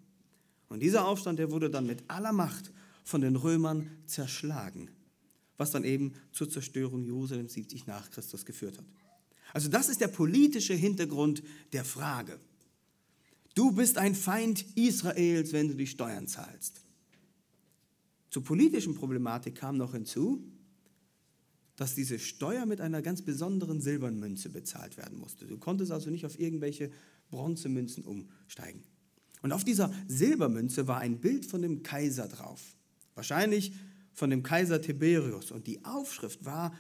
[0.69, 2.73] Und dieser Aufstand, der wurde dann mit aller Macht
[3.05, 4.91] von den Römern zerschlagen,
[5.57, 8.85] was dann eben zur Zerstörung Jerusalem 70 nach Christus geführt hat.
[9.55, 12.39] Also das ist der politische Hintergrund der Frage.
[13.55, 16.83] Du bist ein Feind Israels, wenn du die Steuern zahlst.
[18.39, 20.45] Zur politischen Problematik kam noch hinzu,
[21.75, 25.45] dass diese Steuer mit einer ganz besonderen Silbermünze bezahlt werden musste.
[25.45, 26.93] Du konntest also nicht auf irgendwelche
[27.33, 28.85] Bronzemünzen umsteigen.
[29.43, 32.77] Und auf dieser Silbermünze war ein Bild von dem Kaiser drauf.
[33.17, 33.73] Wahrscheinlich
[34.13, 35.51] von dem Kaiser Tiberius.
[35.51, 36.73] Und die Aufschrift war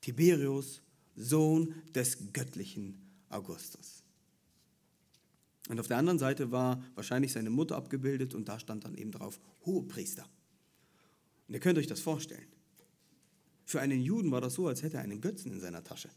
[0.00, 0.82] Tiberius,
[1.14, 4.02] Sohn des göttlichen Augustus.
[5.68, 9.12] Und auf der anderen Seite war wahrscheinlich seine Mutter abgebildet und da stand dann eben
[9.12, 10.26] drauf Hohepriester.
[11.48, 12.46] Und ihr könnt euch das vorstellen.
[13.64, 16.08] Für einen Juden war das so, als hätte er einen Götzen in seiner Tasche.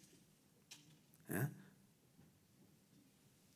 [1.30, 1.50] Ja?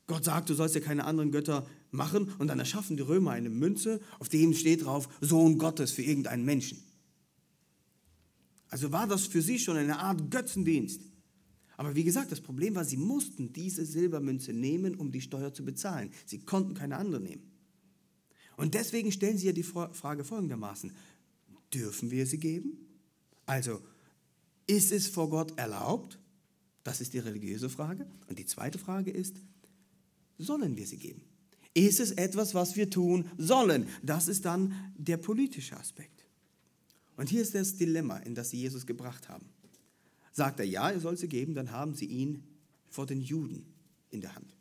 [0.08, 3.50] Gott sagt, du sollst ja keine anderen Götter machen und dann erschaffen die Römer eine
[3.50, 6.84] Münze, auf dem steht drauf Sohn Gottes für irgendeinen Menschen.
[8.70, 11.02] Also war das für sie schon eine Art Götzendienst.
[11.78, 15.64] Aber wie gesagt, das Problem war, sie mussten diese Silbermünze nehmen, um die Steuer zu
[15.64, 16.12] bezahlen.
[16.26, 17.52] Sie konnten keine andere nehmen.
[18.58, 20.92] Und deswegen stellen sie ja die Frage folgendermaßen,
[21.74, 22.78] dürfen wir sie geben?
[23.46, 23.82] Also,
[24.68, 26.20] ist es vor Gott erlaubt?
[26.84, 28.06] Das ist die religiöse Frage.
[28.28, 29.38] Und die zweite Frage ist,
[30.38, 31.22] sollen wir sie geben?
[31.74, 33.88] Ist es etwas, was wir tun sollen?
[34.04, 36.26] Das ist dann der politische Aspekt.
[37.18, 39.48] Und hier ist das Dilemma, in das sie Jesus gebracht haben.
[40.32, 42.44] Sagt er, ja, er soll sie geben, dann haben sie ihn
[42.90, 43.66] vor den Juden
[44.10, 44.56] in der Hand.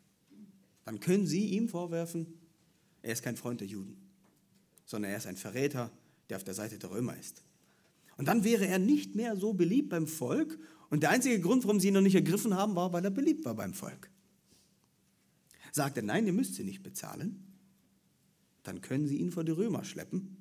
[0.85, 2.27] Dann können sie ihm vorwerfen,
[3.03, 3.96] er ist kein Freund der Juden,
[4.85, 5.90] sondern er ist ein Verräter,
[6.33, 7.42] der auf der Seite der Römer ist.
[8.16, 10.59] Und dann wäre er nicht mehr so beliebt beim Volk.
[10.90, 13.45] Und der einzige Grund, warum sie ihn noch nicht ergriffen haben, war, weil er beliebt
[13.45, 14.11] war beim Volk.
[15.73, 17.45] Sagt er, nein, ihr müsst sie nicht bezahlen,
[18.62, 20.37] dann können sie ihn vor die Römer schleppen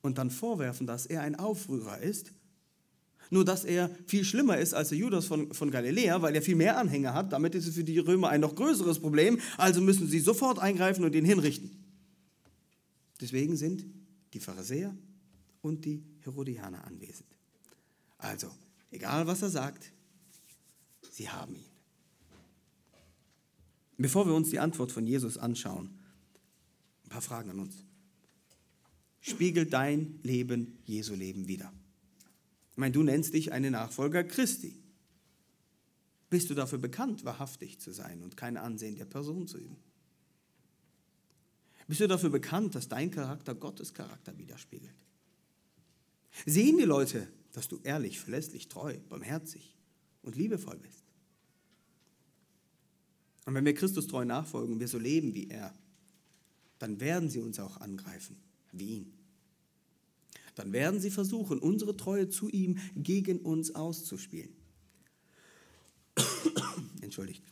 [0.00, 2.32] und dann vorwerfen, dass er ein Aufrührer ist.
[3.30, 6.56] Nur dass er viel schlimmer ist als der Judas von, von Galiläa, weil er viel
[6.56, 7.32] mehr Anhänger hat.
[7.32, 9.38] Damit ist es für die Römer ein noch größeres Problem.
[9.56, 11.70] Also müssen sie sofort eingreifen und ihn hinrichten.
[13.20, 13.84] Deswegen sind
[14.32, 14.94] die Pharisäer
[15.62, 17.28] und die Herodianer anwesend.
[18.18, 18.50] Also,
[18.90, 19.92] egal was er sagt,
[21.10, 21.64] sie haben ihn.
[23.96, 25.98] Bevor wir uns die Antwort von Jesus anschauen,
[27.04, 27.84] ein paar Fragen an uns.
[29.20, 31.72] Spiegelt dein Leben Jesu Leben wieder?
[32.70, 34.80] Ich meine, du nennst dich eine Nachfolger Christi.
[36.30, 39.76] Bist du dafür bekannt, wahrhaftig zu sein und kein Ansehen der Person zu üben?
[41.88, 44.94] Bist du dafür bekannt, dass dein Charakter Gottes Charakter widerspiegelt?
[46.44, 49.74] Sehen die Leute, dass du ehrlich, verlässlich, treu, barmherzig
[50.22, 51.02] und liebevoll bist?
[53.46, 55.74] Und wenn wir Christus treu nachfolgen und wir so leben wie er,
[56.78, 58.36] dann werden sie uns auch angreifen,
[58.72, 59.14] wie ihn.
[60.54, 64.54] Dann werden sie versuchen, unsere Treue zu ihm gegen uns auszuspielen.
[67.00, 67.42] Entschuldigt.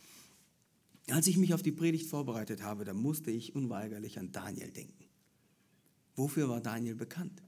[1.09, 5.05] Als ich mich auf die Predigt vorbereitet habe, da musste ich unweigerlich an Daniel denken.
[6.15, 7.41] Wofür war Daniel bekannt?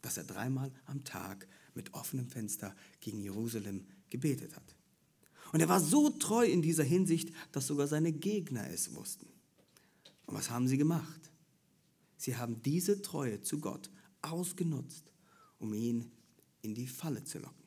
[0.00, 4.76] Dass er dreimal am Tag mit offenem Fenster gegen Jerusalem gebetet hat.
[5.52, 9.26] Und er war so treu in dieser Hinsicht, dass sogar seine Gegner es wussten.
[10.26, 11.30] Und was haben sie gemacht?
[12.16, 13.90] Sie haben diese Treue zu Gott
[14.22, 15.12] ausgenutzt,
[15.58, 16.10] um ihn
[16.62, 17.64] in die Falle zu locken.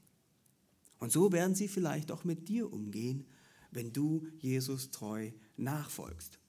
[1.00, 3.26] Und so werden sie vielleicht auch mit dir umgehen,
[3.76, 6.40] wenn du Jesus treu nachfolgst.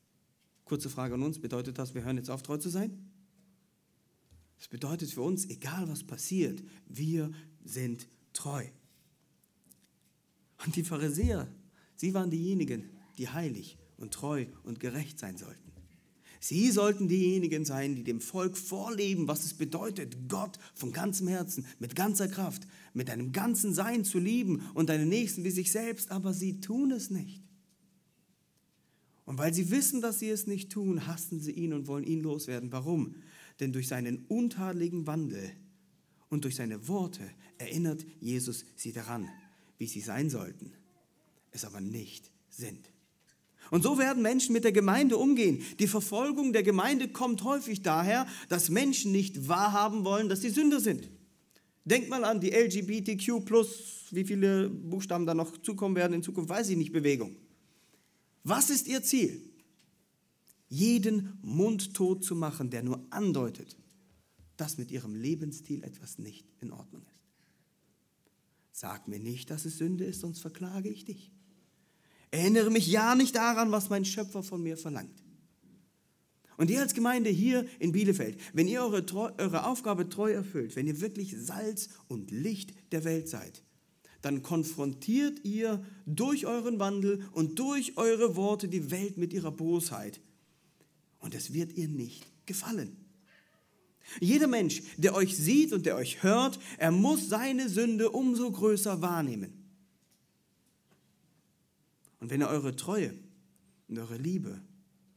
[0.65, 3.11] Kurze Frage an uns, bedeutet das, wir hören jetzt auf, treu zu sein?
[4.59, 7.31] Das bedeutet für uns, egal was passiert, wir
[7.65, 8.67] sind treu.
[10.65, 11.49] Und die Pharisäer,
[11.95, 15.66] sie waren diejenigen, die heilig und treu und gerecht sein sollten.
[16.47, 21.67] Sie sollten diejenigen sein, die dem Volk vorleben, was es bedeutet, Gott von ganzem Herzen,
[21.79, 26.11] mit ganzer Kraft, mit einem ganzen Sein zu lieben und deinen Nächsten wie sich selbst,
[26.11, 27.43] aber sie tun es nicht.
[29.25, 32.21] Und weil sie wissen, dass sie es nicht tun, hassen sie ihn und wollen ihn
[32.21, 32.71] loswerden.
[32.71, 33.17] Warum?
[33.61, 35.51] denn durch seinen untadeligen Wandel
[36.29, 37.29] und durch seine Worte
[37.59, 39.29] erinnert Jesus sie daran,
[39.79, 40.73] wie sie sein sollten,
[41.53, 42.91] es aber nicht sind.
[43.71, 45.63] Und so werden Menschen mit der Gemeinde umgehen.
[45.79, 50.81] Die Verfolgung der Gemeinde kommt häufig daher, dass Menschen nicht wahrhaben wollen, dass sie Sünder
[50.81, 51.09] sind.
[51.85, 53.49] Denkt mal an die LGBTQ,
[54.11, 57.37] wie viele Buchstaben da noch zukommen werden in Zukunft, weiß ich nicht, Bewegung.
[58.43, 59.41] Was ist ihr Ziel?
[60.69, 63.77] Jeden Mund tot zu machen, der nur andeutet,
[64.57, 67.23] dass mit ihrem Lebensstil etwas nicht in Ordnung ist.
[68.73, 71.31] Sag mir nicht, dass es Sünde ist, sonst verklage ich dich.
[72.37, 75.25] Erinnere mich ja nicht daran, was mein Schöpfer von mir verlangt.
[76.59, 79.05] Und ihr als Gemeinde hier in Bielefeld, wenn ihr eure,
[79.39, 83.63] eure Aufgabe treu erfüllt, wenn ihr wirklich Salz und Licht der Welt seid,
[84.21, 90.21] dann konfrontiert ihr durch euren Wandel und durch eure Worte die Welt mit ihrer Bosheit.
[91.21, 92.99] Und es wird ihr nicht gefallen.
[94.21, 99.01] Jeder Mensch, der euch sieht und der euch hört, er muss seine Sünde umso größer
[99.01, 99.66] wahrnehmen.
[102.21, 103.15] Und wenn er eure Treue
[103.89, 104.61] und eure Liebe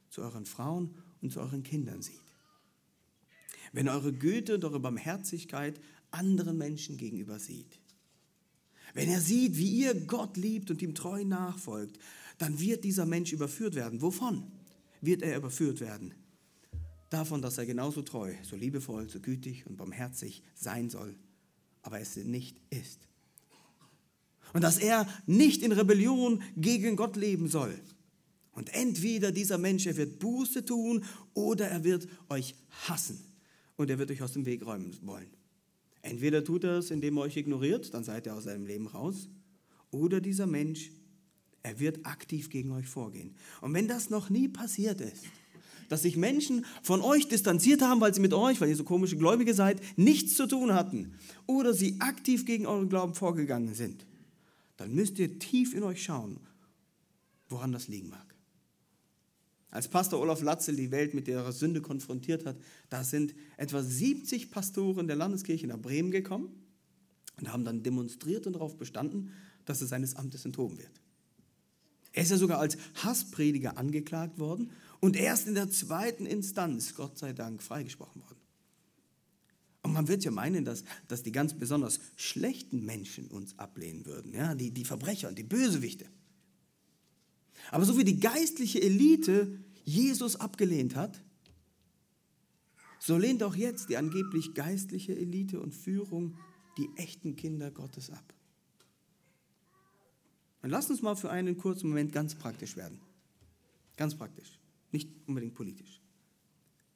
[0.09, 2.19] zu euren Frauen und zu euren Kindern sieht,
[3.71, 5.79] wenn er eure Güte und eure Barmherzigkeit
[6.11, 7.79] anderen Menschen gegenüber sieht,
[8.93, 11.99] wenn er sieht, wie ihr Gott liebt und ihm treu nachfolgt,
[12.37, 14.01] dann wird dieser Mensch überführt werden.
[14.01, 14.51] Wovon
[15.01, 16.13] wird er überführt werden?
[17.09, 21.15] Davon, dass er genauso treu, so liebevoll, so gütig und barmherzig sein soll,
[21.81, 23.08] aber es nicht ist.
[24.53, 27.79] Und dass er nicht in Rebellion gegen Gott leben soll.
[28.51, 32.55] Und entweder dieser Mensch, er wird Buße tun oder er wird euch
[32.87, 33.19] hassen
[33.77, 35.29] und er wird euch aus dem Weg räumen wollen.
[36.01, 39.29] Entweder tut er es, indem er euch ignoriert, dann seid ihr aus seinem Leben raus,
[39.91, 40.91] oder dieser Mensch,
[41.63, 43.35] er wird aktiv gegen euch vorgehen.
[43.61, 45.23] Und wenn das noch nie passiert ist,
[45.89, 49.17] dass sich Menschen von euch distanziert haben, weil sie mit euch, weil ihr so komische
[49.17, 51.15] Gläubige seid, nichts zu tun hatten,
[51.47, 54.05] oder sie aktiv gegen euren Glauben vorgegangen sind,
[54.79, 56.39] dann müsst ihr tief in euch schauen,
[57.49, 58.33] woran das liegen mag.
[59.71, 62.55] Als Pastor Olaf Latzel die Welt mit ihrer Sünde konfrontiert hat,
[62.89, 66.49] da sind etwa 70 Pastoren der Landeskirche nach Bremen gekommen
[67.37, 69.33] und haben dann demonstriert und darauf bestanden,
[69.65, 71.01] dass er seines Amtes enthoben wird.
[72.13, 77.17] Er ist ja sogar als Hassprediger angeklagt worden und erst in der zweiten Instanz, Gott
[77.17, 78.38] sei Dank, freigesprochen worden.
[79.89, 84.35] Und man wird ja meinen, dass, dass die ganz besonders schlechten Menschen uns ablehnen würden,
[84.35, 84.53] ja?
[84.53, 86.05] die, die Verbrecher und die Bösewichte.
[87.71, 91.23] Aber so wie die geistliche Elite Jesus abgelehnt hat,
[92.99, 96.37] so lehnt auch jetzt die angeblich geistliche Elite und Führung
[96.77, 98.35] die echten Kinder Gottes ab.
[100.61, 103.01] Und lass uns mal für einen kurzen Moment ganz praktisch werden.
[103.97, 104.59] Ganz praktisch,
[104.91, 105.99] nicht unbedingt politisch.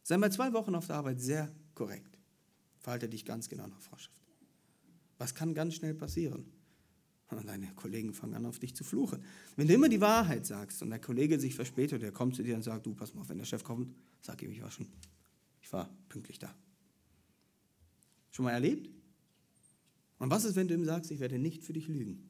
[0.04, 2.13] Sei mal zwei Wochen auf der Arbeit sehr korrekt.
[2.84, 4.22] Verhalte dich ganz genau nach Vorschrift.
[5.18, 6.46] Was kann ganz schnell passieren?
[7.30, 9.24] Und deine Kollegen fangen an, auf dich zu fluchen.
[9.56, 12.56] Wenn du immer die Wahrheit sagst und der Kollege sich verspätet, der kommt zu dir
[12.56, 14.88] und sagt, du, pass mal auf, wenn der Chef kommt, sag ihm, ich war schon,
[15.62, 16.54] ich war pünktlich da.
[18.32, 18.90] Schon mal erlebt?
[20.20, 22.30] Und was ist, wenn du ihm sagst, ich werde nicht für dich lügen?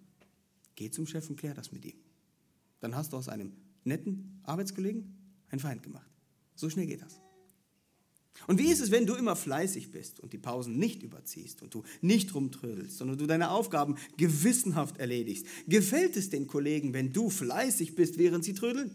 [0.76, 1.98] Geh zum Chef und klär das mit ihm.
[2.80, 5.16] Dann hast du aus einem netten Arbeitskollegen
[5.50, 6.10] einen Feind gemacht.
[6.56, 7.20] So schnell geht das.
[8.48, 11.74] Und wie ist es, wenn du immer fleißig bist und die Pausen nicht überziehst und
[11.74, 15.46] du nicht rumtrödelst, sondern du deine Aufgaben gewissenhaft erledigst?
[15.67, 18.91] Gefällt es den Kollegen, wenn du fleißig bist, während sie trödeln?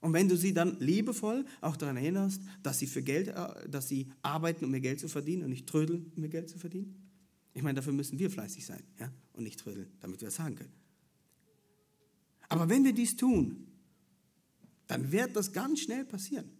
[0.00, 3.88] Und wenn du sie dann liebevoll auch daran erinnerst, dass sie für Geld, äh, dass
[3.88, 6.94] sie arbeiten, um mehr Geld zu verdienen und nicht trödeln, um mehr Geld zu verdienen?
[7.54, 9.10] Ich meine, dafür müssen wir fleißig sein ja?
[9.32, 10.72] und nicht trödeln, damit wir das sagen können.
[12.48, 13.66] Aber wenn wir dies tun,
[14.86, 16.50] dann wird das ganz schnell passieren.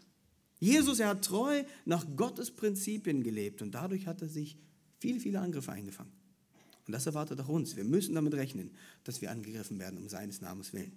[0.61, 4.57] Jesus, er hat treu nach Gottes Prinzipien gelebt und dadurch hat er sich
[4.99, 6.12] viele, viele Angriffe eingefangen.
[6.87, 7.77] Und das erwartet auch uns.
[7.77, 8.71] Wir müssen damit rechnen,
[9.05, 10.93] dass wir angegriffen werden um seines Namens willen.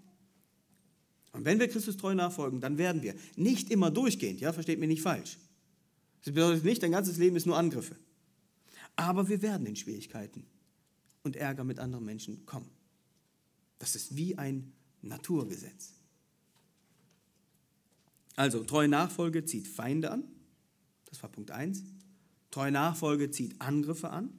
[1.32, 4.88] Und wenn wir Christus treu nachfolgen, dann werden wir nicht immer durchgehend, ja, versteht mir
[4.88, 5.38] nicht falsch.
[6.24, 7.96] Das bedeutet nicht, dein ganzes Leben ist nur Angriffe.
[8.96, 10.46] Aber wir werden in Schwierigkeiten
[11.24, 12.69] und Ärger mit anderen Menschen kommen.
[13.79, 15.94] Das ist wie ein Naturgesetz.
[18.38, 20.23] Also, treue Nachfolge zieht Feinde an.
[21.06, 21.83] Das war Punkt 1.
[22.52, 24.29] Treue Nachfolge zieht Angriffe an.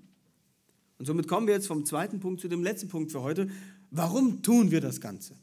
[0.98, 3.50] Und somit kommen wir jetzt vom zweiten Punkt zu dem letzten Punkt für heute.
[3.90, 5.34] Warum tun wir das Ganze?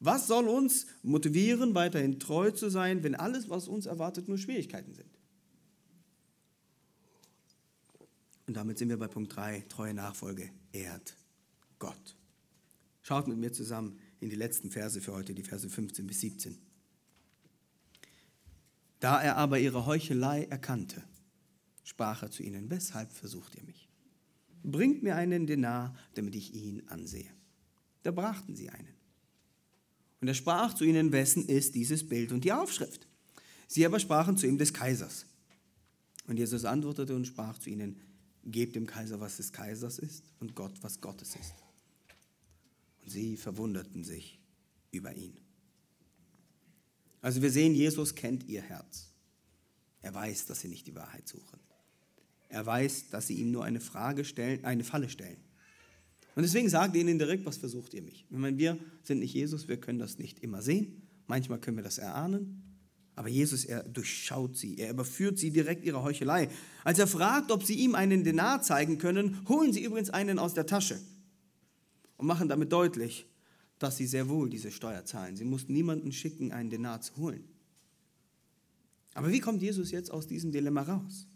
[0.00, 4.94] Was soll uns motivieren, weiterhin treu zu sein, wenn alles, was uns erwartet, nur Schwierigkeiten
[4.94, 5.08] sind?
[8.48, 11.16] Und damit sind wir bei Punkt 3, treue Nachfolge ehrt
[11.78, 12.16] Gott.
[13.02, 16.58] Schaut mit mir zusammen in die letzten Verse für heute, die Verse 15 bis 17.
[19.00, 21.02] Da er aber ihre Heuchelei erkannte,
[21.84, 23.88] sprach er zu ihnen, weshalb versucht ihr mich?
[24.62, 27.30] Bringt mir einen Denar, damit ich ihn ansehe.
[28.02, 28.94] Da brachten sie einen.
[30.20, 33.06] Und er sprach zu ihnen, wessen ist dieses Bild und die Aufschrift?
[33.68, 35.26] Sie aber sprachen zu ihm des Kaisers.
[36.26, 38.00] Und Jesus antwortete und sprach zu ihnen,
[38.44, 41.54] gebt dem Kaiser, was des Kaisers ist, und Gott, was Gottes ist.
[43.02, 44.38] Und sie verwunderten sich
[44.90, 45.38] über ihn.
[47.20, 49.12] Also wir sehen, Jesus kennt ihr Herz.
[50.02, 51.58] Er weiß, dass sie nicht die Wahrheit suchen.
[52.48, 55.36] Er weiß, dass sie ihm nur eine Frage stellen, eine Falle stellen.
[56.34, 58.24] Und deswegen sagt er ihnen direkt, was versucht ihr mich?
[58.30, 61.02] Ich meine, wir sind nicht Jesus, wir können das nicht immer sehen.
[61.26, 62.62] Manchmal können wir das erahnen.
[63.16, 66.48] Aber Jesus, er durchschaut sie, er überführt sie direkt ihrer Heuchelei.
[66.84, 70.54] Als er fragt, ob sie ihm einen Denar zeigen können, holen sie übrigens einen aus
[70.54, 71.00] der Tasche
[72.16, 73.26] und machen damit deutlich,
[73.78, 75.36] dass sie sehr wohl diese Steuer zahlen.
[75.36, 77.44] Sie mussten niemanden schicken, einen Denar zu holen.
[79.14, 81.26] Aber wie kommt Jesus jetzt aus diesem Dilemma raus?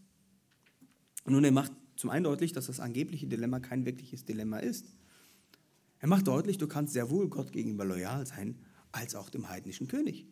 [1.27, 4.87] Nun, er macht zum einen deutlich, dass das angebliche Dilemma kein wirkliches Dilemma ist.
[6.01, 8.57] Er macht deutlich, du kannst sehr wohl Gott gegenüber loyal sein,
[8.91, 10.27] als auch dem heidnischen König.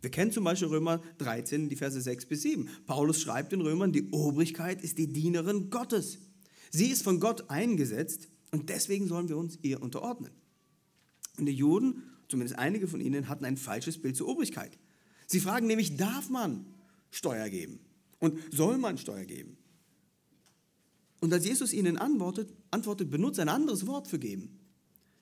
[0.00, 2.68] Wir kennen zum Beispiel Römer 13, die Verse 6 bis 7.
[2.86, 6.18] Paulus schreibt den Römern, die Obrigkeit ist die Dienerin Gottes.
[6.70, 10.32] Sie ist von Gott eingesetzt und deswegen sollen wir uns ihr unterordnen.
[11.38, 14.78] Und die Juden, zumindest einige von ihnen, hatten ein falsches Bild zur Obrigkeit.
[15.26, 16.66] Sie fragen nämlich, darf man
[17.10, 17.80] Steuer geben?
[18.18, 19.56] Und soll man Steuer geben?
[21.20, 24.58] Und als Jesus ihnen antwortet, antwortet, benutzt ein anderes Wort für geben.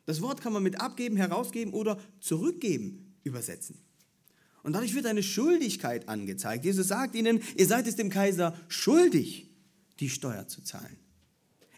[0.06, 3.78] Das Wort kann man mit abgeben, herausgeben oder zurückgeben übersetzen.
[4.62, 6.64] Und dadurch wird eine Schuldigkeit angezeigt.
[6.64, 9.50] Jesus sagt ihnen, ihr seid es dem Kaiser schuldig,
[10.00, 10.96] die Steuer zu zahlen.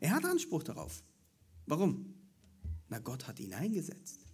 [0.01, 1.03] Er hat Anspruch darauf.
[1.67, 2.15] Warum?
[2.91, 4.27] Na, Gott hat ihn eingesetzt.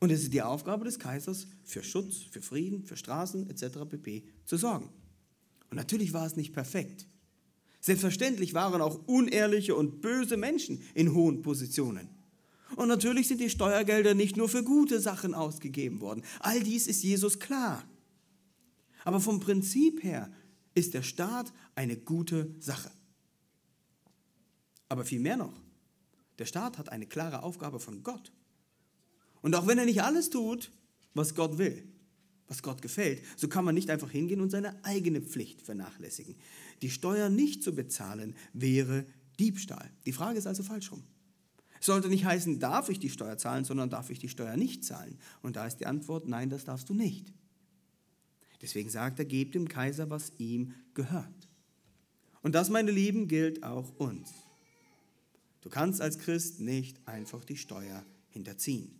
[0.00, 3.80] Und es ist die Aufgabe des Kaisers, für Schutz, für Frieden, für Straßen etc.
[3.88, 4.24] pp.
[4.46, 4.88] zu sorgen.
[5.70, 7.06] Und natürlich war es nicht perfekt.
[7.80, 12.08] Selbstverständlich waren auch unehrliche und böse Menschen in hohen Positionen.
[12.76, 16.22] Und natürlich sind die Steuergelder nicht nur für gute Sachen ausgegeben worden.
[16.40, 17.84] All dies ist Jesus klar.
[19.04, 20.32] Aber vom Prinzip her
[20.74, 22.90] ist der Staat eine gute Sache.
[24.88, 25.60] Aber viel mehr noch,
[26.42, 28.32] der Staat hat eine klare Aufgabe von Gott.
[29.42, 30.72] Und auch wenn er nicht alles tut,
[31.14, 31.84] was Gott will,
[32.48, 36.34] was Gott gefällt, so kann man nicht einfach hingehen und seine eigene Pflicht vernachlässigen.
[36.82, 39.06] Die Steuer nicht zu bezahlen wäre
[39.38, 39.88] Diebstahl.
[40.04, 41.04] Die Frage ist also falsch rum.
[41.78, 44.84] Es sollte nicht heißen, darf ich die Steuer zahlen, sondern darf ich die Steuer nicht
[44.84, 45.20] zahlen.
[45.42, 47.32] Und da ist die Antwort, nein, das darfst du nicht.
[48.60, 51.48] Deswegen sagt er, gebt dem Kaiser, was ihm gehört.
[52.42, 54.32] Und das, meine Lieben, gilt auch uns.
[55.62, 58.98] Du kannst als Christ nicht einfach die Steuer hinterziehen.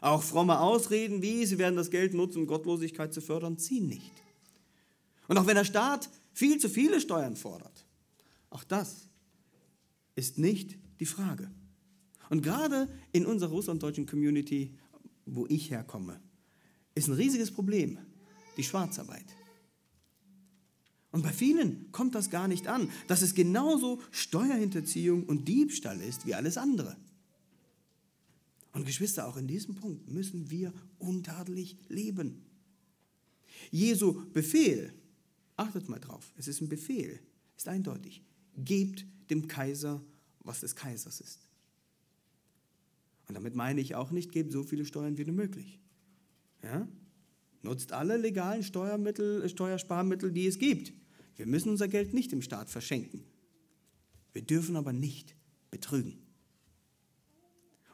[0.00, 4.12] Auch fromme Ausreden wie, sie werden das Geld nutzen, um Gottlosigkeit zu fördern, ziehen nicht.
[5.26, 7.84] Und auch wenn der Staat viel zu viele Steuern fordert,
[8.50, 9.08] auch das
[10.14, 11.50] ist nicht die Frage.
[12.30, 14.74] Und gerade in unserer russlanddeutschen Community,
[15.26, 16.20] wo ich herkomme,
[16.94, 17.98] ist ein riesiges Problem
[18.56, 19.24] die Schwarzarbeit.
[21.10, 26.26] Und bei vielen kommt das gar nicht an, dass es genauso Steuerhinterziehung und Diebstahl ist
[26.26, 26.96] wie alles andere.
[28.72, 32.44] Und Geschwister, auch in diesem Punkt müssen wir untadelig leben.
[33.70, 34.92] Jesu Befehl,
[35.56, 37.18] achtet mal drauf, es ist ein Befehl,
[37.56, 38.22] ist eindeutig.
[38.56, 40.02] Gebt dem Kaiser,
[40.40, 41.48] was des Kaisers ist.
[43.28, 45.80] Und damit meine ich auch nicht, gebt so viele Steuern wie nur möglich.
[46.62, 46.88] Ja?
[47.68, 50.94] Nutzt alle legalen Steuermittel, Steuersparmittel, die es gibt.
[51.36, 53.24] Wir müssen unser Geld nicht dem Staat verschenken.
[54.32, 55.36] Wir dürfen aber nicht
[55.70, 56.16] betrügen.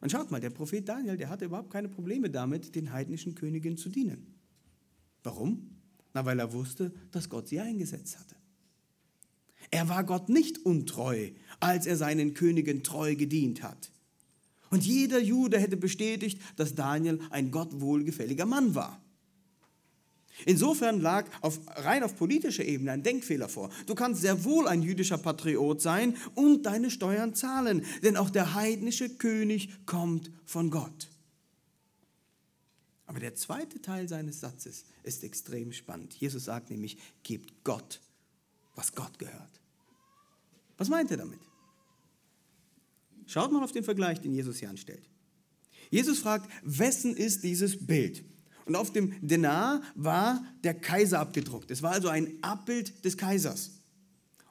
[0.00, 3.76] Und schaut mal, der Prophet Daniel, der hatte überhaupt keine Probleme damit, den heidnischen Königen
[3.76, 4.36] zu dienen.
[5.24, 5.70] Warum?
[6.12, 8.36] Na, weil er wusste, dass Gott sie eingesetzt hatte.
[9.72, 13.90] Er war Gott nicht untreu, als er seinen Königen treu gedient hat.
[14.70, 19.03] Und jeder Jude hätte bestätigt, dass Daniel ein Gott wohlgefälliger Mann war.
[20.46, 23.70] Insofern lag auf, rein auf politischer Ebene ein Denkfehler vor.
[23.86, 28.54] Du kannst sehr wohl ein jüdischer Patriot sein und deine Steuern zahlen, denn auch der
[28.54, 31.08] heidnische König kommt von Gott.
[33.06, 36.14] Aber der zweite Teil seines Satzes ist extrem spannend.
[36.14, 38.00] Jesus sagt nämlich, gebt Gott,
[38.74, 39.60] was Gott gehört.
[40.78, 41.38] Was meint er damit?
[43.26, 45.08] Schaut mal auf den Vergleich, den Jesus hier anstellt.
[45.90, 48.24] Jesus fragt, wessen ist dieses Bild?
[48.64, 51.70] Und auf dem Denar war der Kaiser abgedruckt.
[51.70, 53.72] Es war also ein Abbild des Kaisers.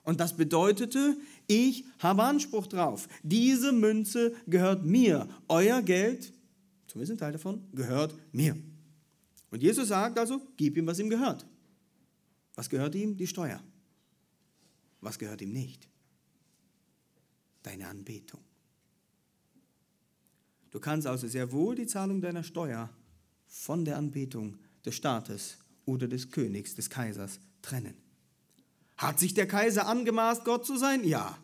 [0.03, 3.07] Und das bedeutete, ich habe Anspruch drauf.
[3.23, 5.27] Diese Münze gehört mir.
[5.47, 6.33] Euer Geld,
[6.87, 8.55] zumindest ein Teil davon, gehört mir.
[9.49, 11.45] Und Jesus sagt also, gib ihm, was ihm gehört.
[12.55, 13.17] Was gehört ihm?
[13.17, 13.63] Die Steuer.
[14.99, 15.87] Was gehört ihm nicht?
[17.63, 18.41] Deine Anbetung.
[20.69, 22.89] Du kannst also sehr wohl die Zahlung deiner Steuer
[23.53, 27.93] von der Anbetung des Staates oder des Königs, des Kaisers trennen.
[28.97, 31.03] Hat sich der Kaiser angemaßt, Gott zu sein?
[31.05, 31.37] Ja.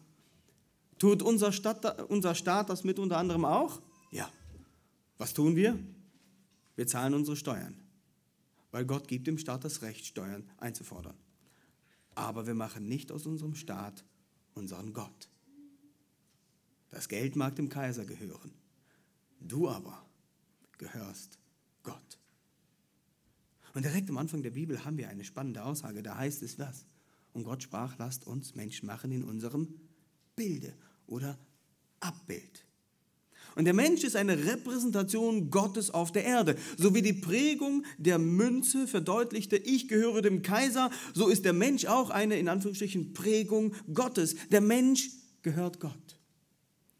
[0.98, 3.80] Tut unser Staat, unser Staat das mit unter anderem auch?
[4.12, 4.30] Ja.
[5.18, 5.78] Was tun wir?
[6.76, 7.80] Wir zahlen unsere Steuern,
[8.72, 11.16] weil Gott gibt dem Staat das Recht, Steuern einzufordern.
[12.16, 14.04] Aber wir machen nicht aus unserem Staat
[14.56, 15.30] unseren Gott.
[16.90, 18.52] Das Geld mag dem Kaiser gehören,
[19.40, 20.06] du aber
[20.78, 21.39] gehörst.
[23.80, 26.04] Und direkt am Anfang der Bibel haben wir eine spannende Aussage.
[26.04, 26.86] Da heißt es was?
[27.32, 29.74] Und Gott sprach, lasst uns Menschen machen in unserem
[30.36, 30.74] Bilde
[31.08, 31.40] oder
[32.02, 32.66] Abbild.
[33.56, 36.58] Und der Mensch ist eine Repräsentation Gottes auf der Erde.
[36.76, 41.86] So wie die Prägung der Münze verdeutlichte, ich gehöre dem Kaiser, so ist der Mensch
[41.86, 44.36] auch eine in Anführungsstrichen Prägung Gottes.
[44.52, 45.10] Der Mensch
[45.42, 46.20] gehört Gott.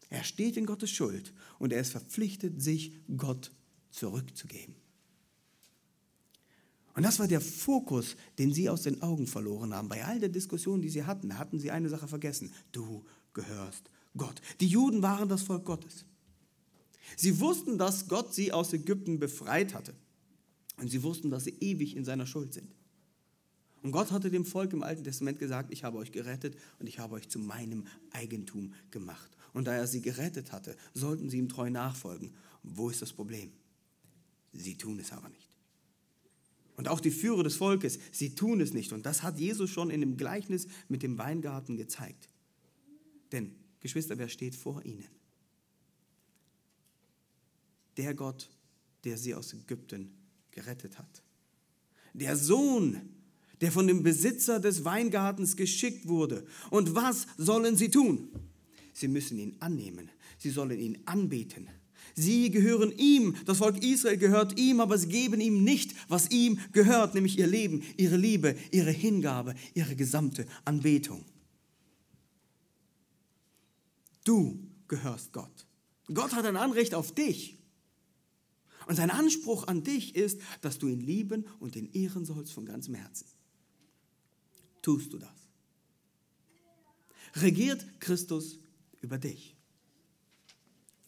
[0.08, 3.52] Er steht in Gottes Schuld und er ist verpflichtet, sich Gott
[3.90, 4.79] zurückzugeben.
[7.00, 9.88] Und das war der Fokus, den sie aus den Augen verloren haben.
[9.88, 12.52] Bei all der Diskussion, die sie hatten, hatten sie eine Sache vergessen.
[12.72, 14.42] Du gehörst Gott.
[14.60, 16.04] Die Juden waren das Volk Gottes.
[17.16, 19.94] Sie wussten, dass Gott sie aus Ägypten befreit hatte.
[20.76, 22.70] Und sie wussten, dass sie ewig in seiner Schuld sind.
[23.80, 26.98] Und Gott hatte dem Volk im Alten Testament gesagt, ich habe euch gerettet und ich
[26.98, 29.38] habe euch zu meinem Eigentum gemacht.
[29.54, 32.34] Und da er sie gerettet hatte, sollten sie ihm treu nachfolgen.
[32.62, 33.54] Wo ist das Problem?
[34.52, 35.49] Sie tun es aber nicht.
[36.80, 38.94] Und auch die Führer des Volkes, sie tun es nicht.
[38.94, 42.30] Und das hat Jesus schon in dem Gleichnis mit dem Weingarten gezeigt.
[43.32, 45.04] Denn, Geschwister, wer steht vor ihnen?
[47.98, 48.48] Der Gott,
[49.04, 50.10] der sie aus Ägypten
[50.52, 51.22] gerettet hat.
[52.14, 53.10] Der Sohn,
[53.60, 56.46] der von dem Besitzer des Weingartens geschickt wurde.
[56.70, 58.30] Und was sollen sie tun?
[58.94, 60.10] Sie müssen ihn annehmen.
[60.38, 61.68] Sie sollen ihn anbeten.
[62.14, 66.58] Sie gehören ihm, das Volk Israel gehört ihm, aber sie geben ihm nicht, was ihm
[66.72, 71.24] gehört, nämlich ihr Leben, ihre Liebe, ihre Hingabe, ihre gesamte Anbetung.
[74.24, 74.58] Du
[74.88, 75.66] gehörst Gott.
[76.12, 77.58] Gott hat ein Anrecht auf dich.
[78.86, 82.66] Und sein Anspruch an dich ist, dass du ihn lieben und ihn ehren sollst von
[82.66, 83.26] ganzem Herzen.
[84.82, 85.30] Tust du das?
[87.34, 88.58] Regiert Christus
[89.00, 89.56] über dich?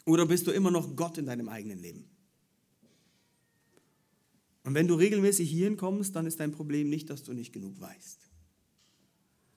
[0.05, 2.05] Oder bist du immer noch Gott in deinem eigenen Leben?
[4.65, 7.81] Und wenn du regelmäßig hierhin kommst, dann ist dein Problem nicht, dass du nicht genug
[7.81, 8.21] weißt.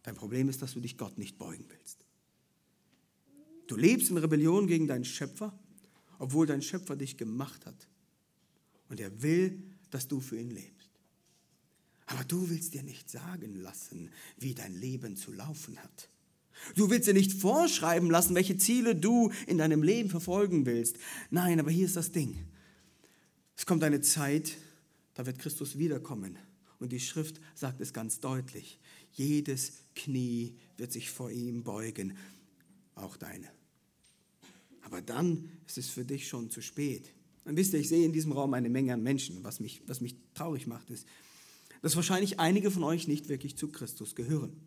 [0.04, 2.06] Dein Problem ist, dass du dich Gott nicht beugen willst.
[3.68, 5.58] Du lebst in Rebellion gegen deinen Schöpfer,
[6.20, 7.88] obwohl dein Schöpfer dich gemacht hat.
[8.90, 10.92] Und er will, dass du für ihn lebst.
[12.08, 16.10] Aber du willst dir nicht sagen lassen, wie dein Leben zu laufen hat.
[16.76, 20.98] Du willst dir nicht vorschreiben lassen, welche Ziele du in deinem Leben verfolgen willst.
[21.30, 22.38] Nein, aber hier ist das Ding.
[23.58, 24.58] Es kommt eine Zeit,
[25.14, 26.38] da wird Christus wiederkommen.
[26.80, 28.80] Und die Schrift sagt es ganz deutlich.
[29.14, 32.18] Jedes Knie wird sich vor ihm beugen,
[32.96, 33.48] auch deine.
[34.82, 37.10] Aber dann ist es für dich schon zu spät.
[37.46, 39.44] Und wisst ihr, ich sehe in diesem Raum eine Menge an Menschen.
[39.44, 41.08] Was mich, was mich traurig macht, ist,
[41.82, 44.60] dass wahrscheinlich einige von euch nicht wirklich zu Christus gehören.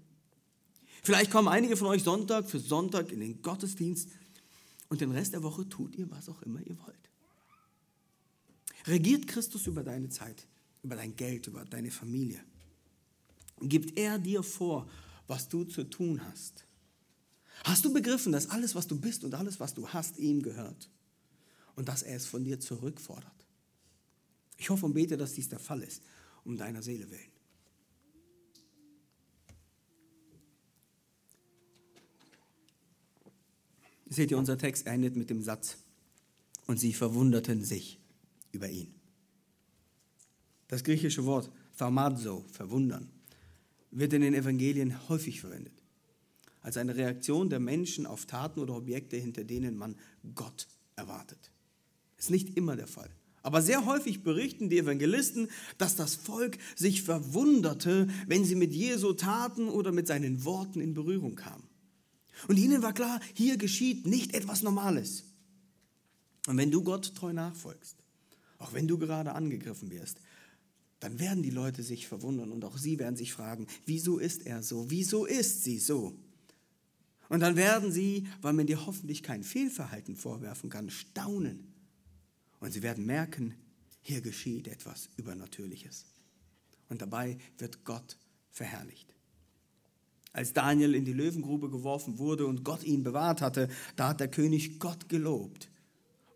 [1.02, 4.08] Vielleicht kommen einige von euch Sonntag für Sonntag in den Gottesdienst
[4.88, 6.96] und den Rest der Woche tut ihr, was auch immer ihr wollt.
[8.86, 10.46] Regiert Christus über deine Zeit,
[10.82, 12.40] über dein Geld, über deine Familie.
[13.60, 14.88] Gibt er dir vor,
[15.26, 16.64] was du zu tun hast?
[17.64, 20.88] Hast du begriffen, dass alles, was du bist und alles, was du hast, ihm gehört
[21.74, 23.32] und dass er es von dir zurückfordert?
[24.56, 26.02] Ich hoffe und bete, dass dies der Fall ist,
[26.44, 27.37] um deiner Seele willen.
[34.08, 35.76] Seht ihr, unser Text endet mit dem Satz,
[36.66, 37.98] und sie verwunderten sich
[38.52, 38.94] über ihn.
[40.68, 43.08] Das griechische Wort thaumazo, verwundern,
[43.90, 45.72] wird in den Evangelien häufig verwendet.
[46.60, 49.96] Als eine Reaktion der Menschen auf Taten oder Objekte, hinter denen man
[50.34, 51.50] Gott erwartet.
[52.18, 53.10] Ist nicht immer der Fall.
[53.42, 55.48] Aber sehr häufig berichten die Evangelisten,
[55.78, 60.92] dass das Volk sich verwunderte, wenn sie mit Jesu Taten oder mit seinen Worten in
[60.92, 61.67] Berührung kamen.
[62.46, 65.24] Und ihnen war klar, hier geschieht nicht etwas Normales.
[66.46, 67.96] Und wenn du Gott treu nachfolgst,
[68.58, 70.18] auch wenn du gerade angegriffen wirst,
[71.00, 74.62] dann werden die Leute sich verwundern und auch sie werden sich fragen, wieso ist er
[74.62, 74.90] so?
[74.90, 76.16] Wieso ist sie so?
[77.28, 81.72] Und dann werden sie, weil man dir hoffentlich kein Fehlverhalten vorwerfen kann, staunen.
[82.58, 83.54] Und sie werden merken,
[84.00, 86.06] hier geschieht etwas Übernatürliches.
[86.88, 88.16] Und dabei wird Gott
[88.50, 89.14] verherrlicht.
[90.32, 94.28] Als Daniel in die Löwengrube geworfen wurde und Gott ihn bewahrt hatte, da hat der
[94.28, 95.70] König Gott gelobt,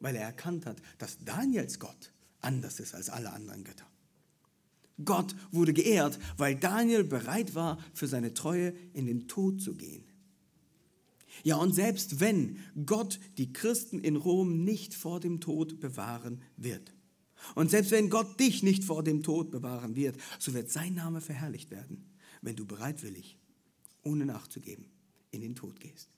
[0.00, 3.86] weil er erkannt hat, dass Daniels Gott anders ist als alle anderen Götter.
[5.04, 10.04] Gott wurde geehrt, weil Daniel bereit war, für seine Treue in den Tod zu gehen.
[11.44, 16.92] Ja, und selbst wenn Gott die Christen in Rom nicht vor dem Tod bewahren wird,
[17.56, 21.20] und selbst wenn Gott dich nicht vor dem Tod bewahren wird, so wird sein Name
[21.20, 22.04] verherrlicht werden,
[22.40, 23.36] wenn du bereitwillig,
[24.02, 24.86] ohne nachzugeben,
[25.30, 26.08] in den Tod gehst.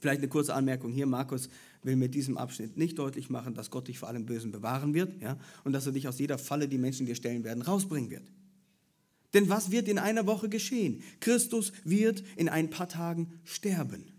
[0.00, 1.06] Vielleicht eine kurze Anmerkung hier.
[1.06, 1.48] Markus
[1.82, 5.20] will mit diesem Abschnitt nicht deutlich machen, dass Gott dich vor allem Bösen bewahren wird
[5.20, 8.26] ja, und dass er dich aus jeder Falle, die Menschen dir stellen werden, rausbringen wird.
[9.34, 11.02] Denn was wird in einer Woche geschehen?
[11.20, 14.12] Christus wird in ein paar Tagen sterben.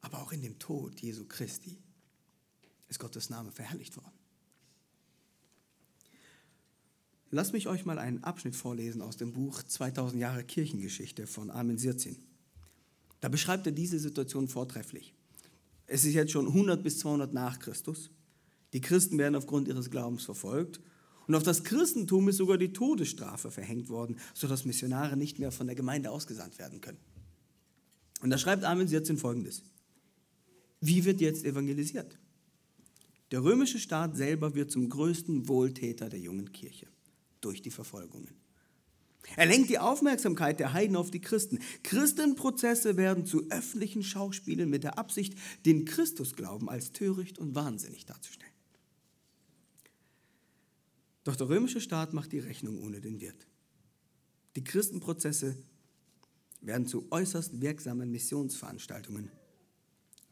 [0.00, 1.78] Aber auch in dem Tod Jesu Christi
[2.88, 4.15] ist Gottes Name verherrlicht worden.
[7.36, 11.76] Lasst mich euch mal einen Abschnitt vorlesen aus dem Buch 2000 Jahre Kirchengeschichte von Armin
[11.76, 12.16] Sirzin.
[13.20, 15.12] Da beschreibt er diese Situation vortrefflich.
[15.86, 18.08] Es ist jetzt schon 100 bis 200 nach Christus.
[18.72, 20.80] Die Christen werden aufgrund ihres Glaubens verfolgt.
[21.26, 25.66] Und auf das Christentum ist sogar die Todesstrafe verhängt worden, sodass Missionare nicht mehr von
[25.66, 27.00] der Gemeinde ausgesandt werden können.
[28.22, 29.62] Und da schreibt Armin Sirzin folgendes.
[30.80, 32.16] Wie wird jetzt evangelisiert?
[33.30, 36.86] Der römische Staat selber wird zum größten Wohltäter der jungen Kirche
[37.46, 38.34] durch die Verfolgungen.
[39.36, 41.60] Er lenkt die Aufmerksamkeit der Heiden auf die Christen.
[41.84, 48.52] Christenprozesse werden zu öffentlichen Schauspielen mit der Absicht, den Christusglauben als töricht und wahnsinnig darzustellen.
[51.24, 53.46] Doch der römische Staat macht die Rechnung ohne den Wirt.
[54.56, 55.56] Die Christenprozesse
[56.60, 59.30] werden zu äußerst wirksamen Missionsveranstaltungen,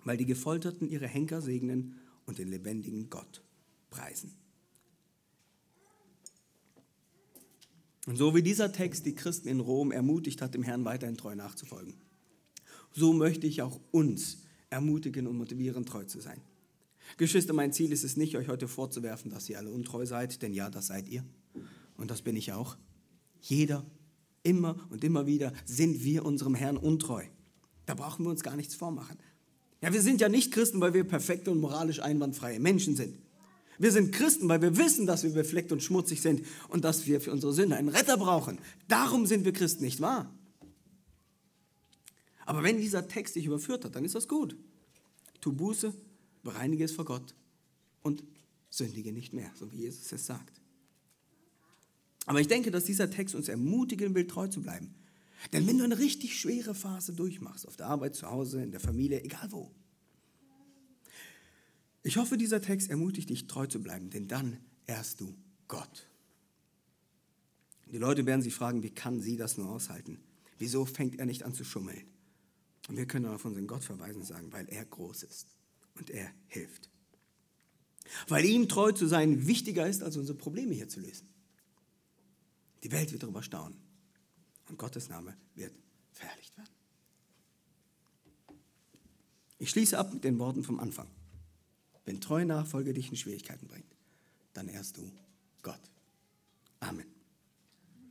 [0.04, 3.42] weil die Gefolterten ihre Henker segnen und den lebendigen Gott
[3.90, 4.43] preisen.
[8.06, 11.34] Und so wie dieser Text die Christen in Rom ermutigt hat, dem Herrn weiterhin treu
[11.34, 11.94] nachzufolgen,
[12.92, 16.40] so möchte ich auch uns ermutigen und motivieren, treu zu sein.
[17.16, 20.52] Geschwister, mein Ziel ist es nicht, euch heute vorzuwerfen, dass ihr alle untreu seid, denn
[20.52, 21.24] ja, das seid ihr.
[21.96, 22.76] Und das bin ich auch.
[23.40, 23.84] Jeder,
[24.42, 27.24] immer und immer wieder sind wir unserem Herrn untreu.
[27.86, 29.18] Da brauchen wir uns gar nichts vormachen.
[29.82, 33.18] Ja, wir sind ja nicht Christen, weil wir perfekte und moralisch einwandfreie Menschen sind.
[33.78, 37.20] Wir sind Christen, weil wir wissen, dass wir befleckt und schmutzig sind und dass wir
[37.20, 38.58] für unsere Sünde einen Retter brauchen.
[38.88, 40.32] Darum sind wir Christen, nicht wahr?
[42.46, 44.56] Aber wenn dieser Text dich überführt hat, dann ist das gut.
[45.40, 45.92] Tu Buße,
[46.42, 47.34] bereinige es vor Gott
[48.02, 48.22] und
[48.70, 50.60] sündige nicht mehr, so wie Jesus es sagt.
[52.26, 54.94] Aber ich denke, dass dieser Text uns ermutigen will, treu zu bleiben.
[55.52, 58.80] Denn wenn du eine richtig schwere Phase durchmachst, auf der Arbeit, zu Hause, in der
[58.80, 59.70] Familie, egal wo,
[62.04, 65.34] ich hoffe, dieser Text ermutigt dich, treu zu bleiben, denn dann ehrst du
[65.68, 66.06] Gott.
[67.90, 70.20] Die Leute werden sich fragen, wie kann sie das nur aushalten?
[70.58, 72.04] Wieso fängt er nicht an zu schummeln?
[72.88, 75.48] Und wir können auf unseren Gott verweisen und sagen, weil er groß ist
[75.94, 76.90] und er hilft.
[78.28, 81.26] Weil ihm treu zu sein wichtiger ist, als unsere Probleme hier zu lösen.
[82.82, 83.78] Die Welt wird darüber staunen
[84.68, 85.72] und Gottes Name wird
[86.12, 86.70] verherrlicht werden.
[89.58, 91.08] Ich schließe ab mit den Worten vom Anfang.
[92.04, 93.96] Wenn treue Nachfolge dich in Schwierigkeiten bringt,
[94.52, 95.10] dann ehrst du
[95.62, 95.80] Gott.
[96.80, 97.13] Amen.